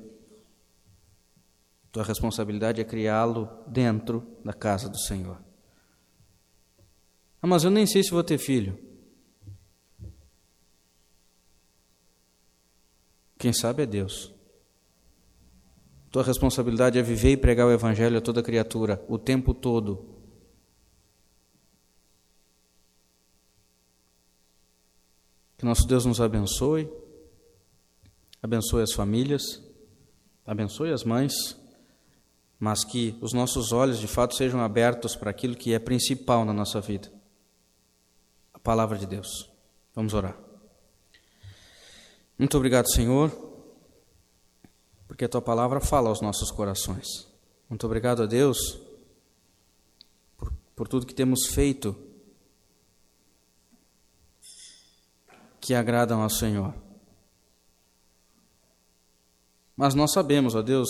tua 1.92 2.04
responsabilidade 2.04 2.82
é 2.82 2.84
criá-lo 2.84 3.48
dentro 3.68 4.28
da 4.44 4.52
casa 4.52 4.90
do 4.90 5.00
Senhor. 5.00 5.42
Ah, 7.42 7.48
mas 7.48 7.64
eu 7.64 7.72
nem 7.72 7.86
sei 7.86 8.04
se 8.04 8.12
vou 8.12 8.24
ter 8.24 8.38
filho. 8.38 8.78
Quem 13.38 13.54
sabe 13.54 13.84
é 13.84 13.86
Deus. 13.86 14.34
Tua 16.12 16.24
responsabilidade 16.24 16.98
é 16.98 17.02
viver 17.02 17.32
e 17.32 17.38
pregar 17.38 17.68
o 17.68 17.72
Evangelho 17.72 18.18
a 18.18 18.22
toda 18.22 18.42
criatura, 18.42 19.04
o 19.08 19.18
tempo 19.18 19.54
todo. 19.54 20.16
Que 25.58 25.66
nosso 25.66 25.88
Deus 25.88 26.06
nos 26.06 26.22
abençoe, 26.22 26.90
abençoe 28.42 28.84
as 28.84 28.94
famílias, 28.94 29.62
abençoe 30.46 30.92
as 30.92 31.04
mães 31.04 31.58
mas 32.60 32.84
que 32.84 33.18
os 33.22 33.34
nossos 33.34 33.72
olhos 33.72 34.00
de 34.00 34.08
fato 34.08 34.36
sejam 34.36 34.62
abertos 34.62 35.16
para 35.16 35.30
aquilo 35.30 35.56
que 35.56 35.74
é 35.74 35.80
principal 35.80 36.46
na 36.46 36.54
nossa 36.54 36.80
vida 36.80 37.12
a 38.54 38.60
palavra 38.60 38.98
de 38.98 39.06
Deus. 39.06 39.50
Vamos 39.94 40.14
orar. 40.14 40.45
Muito 42.38 42.58
obrigado, 42.58 42.92
Senhor, 42.92 43.32
porque 45.08 45.26
a 45.26 45.30
tua 45.30 45.42
palavra 45.42 45.80
fala 45.80 46.10
aos 46.10 46.22
nossos 46.22 46.52
corações. 46.52 47.28
Muito 47.70 47.86
obrigado 47.86 48.24
a 48.24 48.26
Deus 48.26 48.58
por, 50.38 50.52
por 50.76 50.88
tudo 50.88 51.06
que 51.06 51.16
temos 51.16 51.48
feito 51.48 51.96
que 55.62 55.74
agradam 55.74 56.22
ao 56.22 56.30
Senhor. 56.30 56.74
Mas 59.76 59.96
nós 59.96 60.12
sabemos, 60.12 60.56
ó 60.56 60.62
Deus, 60.62 60.90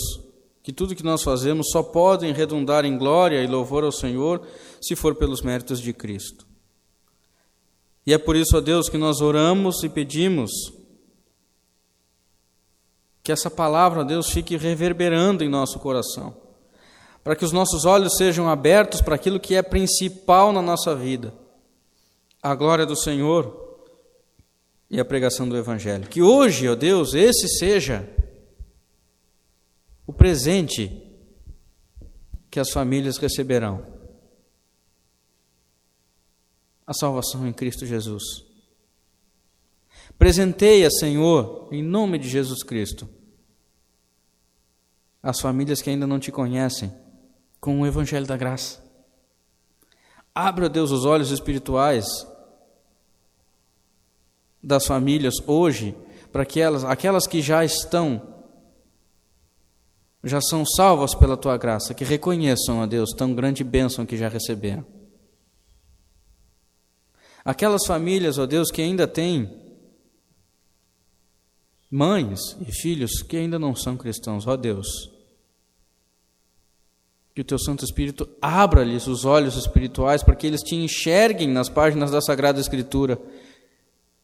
que 0.62 0.74
tudo 0.74 0.96
que 0.96 1.04
nós 1.04 1.24
fazemos 1.24 1.70
só 1.72 1.84
podem 1.84 2.34
redundar 2.34 2.86
em 2.86 2.98
glória 2.98 3.44
e 3.44 3.48
louvor 3.48 3.84
ao 3.84 3.92
Senhor 3.92 4.46
se 4.82 4.96
for 4.96 5.16
pelos 5.16 5.42
méritos 5.42 5.80
de 5.80 5.94
Cristo. 5.94 6.46
E 8.06 8.14
é 8.14 8.18
por 8.18 8.36
isso, 8.36 8.58
ó 8.58 8.62
Deus, 8.62 8.90
que 8.90 8.98
nós 8.98 9.22
oramos 9.22 9.84
e 9.84 9.90
pedimos 9.90 10.52
que 13.26 13.32
essa 13.32 13.50
palavra, 13.50 14.06
Deus, 14.06 14.30
fique 14.30 14.56
reverberando 14.56 15.44
em 15.44 15.50
nosso 15.50 15.80
coração, 15.80 16.38
para 17.24 17.36
que 17.36 17.44
os 17.44 17.52
nossos 17.52 17.84
olhos 17.84 18.18
sejam 18.18 18.48
abertos 18.48 19.02
para 19.02 19.16
aquilo 19.16 19.40
que 19.40 19.56
é 19.56 19.64
principal 19.64 20.54
na 20.54 20.62
nossa 20.62 20.96
vida, 20.96 21.34
a 22.40 22.54
glória 22.54 22.86
do 22.86 22.96
Senhor 22.96 23.82
e 24.92 25.00
a 25.00 25.04
pregação 25.04 25.50
do 25.50 25.58
Evangelho. 25.58 26.08
Que 26.08 26.22
hoje, 26.22 26.70
ó 26.70 26.76
Deus, 26.76 27.16
esse 27.16 27.48
seja 27.58 28.08
o 30.06 30.14
presente 30.14 31.02
que 32.52 32.60
as 32.60 32.70
famílias 32.70 33.18
receberão. 33.18 33.84
A 36.86 36.94
salvação 36.94 37.48
em 37.48 37.52
Cristo 37.52 37.88
Jesus. 37.88 38.46
Presenteia, 40.18 40.90
Senhor, 40.90 41.68
em 41.72 41.84
nome 41.84 42.18
de 42.18 42.30
Jesus 42.30 42.64
Cristo, 42.64 43.08
as 45.22 45.40
famílias 45.42 45.82
que 45.82 45.90
ainda 45.90 46.08
não 46.08 46.20
te 46.20 46.32
conhecem 46.32 46.94
com 47.60 47.82
o 47.82 47.86
Evangelho 47.86 48.26
da 48.26 48.38
Graça. 48.38 48.84
Abra, 50.34 50.70
Deus, 50.70 50.92
os 50.92 51.06
olhos 51.06 51.32
espirituais 51.32 52.06
das 54.62 54.86
famílias 54.86 55.36
hoje, 55.46 55.96
para 56.32 56.46
que 56.46 56.60
elas, 56.60 56.84
aquelas 56.84 57.28
que 57.28 57.42
já 57.42 57.64
estão, 57.66 58.22
já 60.24 60.42
são 60.42 60.66
salvas 60.66 61.14
pela 61.14 61.38
tua 61.38 61.58
graça, 61.58 61.94
que 61.94 62.04
reconheçam 62.04 62.82
a 62.82 62.86
Deus 62.86 63.12
tão 63.12 63.34
grande 63.34 63.64
bênção 63.64 64.06
que 64.06 64.18
já 64.18 64.28
receberam. 64.28 64.86
Aquelas 67.44 67.86
famílias, 67.86 68.38
ó 68.38 68.46
Deus, 68.46 68.72
que 68.72 68.82
ainda 68.82 69.08
têm 69.08 69.65
mães 71.96 72.58
e 72.68 72.74
filhos 72.74 73.22
que 73.22 73.38
ainda 73.38 73.58
não 73.58 73.74
são 73.74 73.96
cristãos, 73.96 74.46
ó 74.46 74.58
Deus, 74.58 75.10
que 77.34 77.40
o 77.40 77.44
teu 77.46 77.58
Santo 77.58 77.86
Espírito 77.86 78.28
abra-lhes 78.42 79.08
os 79.08 79.24
olhos 79.24 79.56
espirituais 79.56 80.22
para 80.22 80.36
que 80.36 80.46
eles 80.46 80.62
te 80.62 80.76
enxerguem 80.76 81.48
nas 81.48 81.70
páginas 81.70 82.12
da 82.12 82.20
Sagrada 82.20 82.60
Escritura 82.60 83.18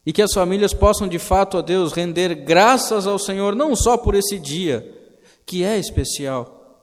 e 0.06 0.12
que 0.12 0.22
as 0.22 0.34
famílias 0.34 0.74
possam 0.74 1.08
de 1.08 1.18
fato, 1.18 1.58
ó 1.58 1.62
Deus, 1.62 1.94
render 1.94 2.36
graças 2.36 3.08
ao 3.08 3.18
Senhor, 3.18 3.56
não 3.56 3.74
só 3.74 3.98
por 3.98 4.16
esse 4.16 4.38
dia, 4.38 4.86
que 5.46 5.64
é 5.64 5.78
especial, 5.78 6.82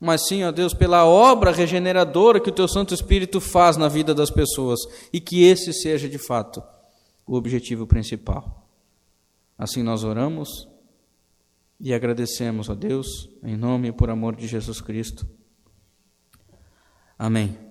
mas 0.00 0.26
sim, 0.26 0.42
ó 0.42 0.50
Deus, 0.50 0.74
pela 0.74 1.04
obra 1.04 1.52
regeneradora 1.52 2.40
que 2.40 2.48
o 2.48 2.54
teu 2.54 2.66
Santo 2.66 2.92
Espírito 2.92 3.40
faz 3.40 3.76
na 3.76 3.86
vida 3.86 4.12
das 4.14 4.30
pessoas 4.30 4.80
e 5.12 5.20
que 5.20 5.44
esse 5.44 5.72
seja 5.72 6.08
de 6.08 6.18
fato 6.18 6.60
o 7.24 7.36
objetivo 7.36 7.86
principal. 7.86 8.60
Assim 9.60 9.82
nós 9.82 10.04
oramos 10.04 10.66
e 11.78 11.92
agradecemos 11.92 12.70
a 12.70 12.74
Deus, 12.74 13.28
em 13.42 13.58
nome 13.58 13.88
e 13.88 13.92
por 13.92 14.08
amor 14.08 14.34
de 14.34 14.46
Jesus 14.46 14.80
Cristo. 14.80 15.28
Amém. 17.18 17.69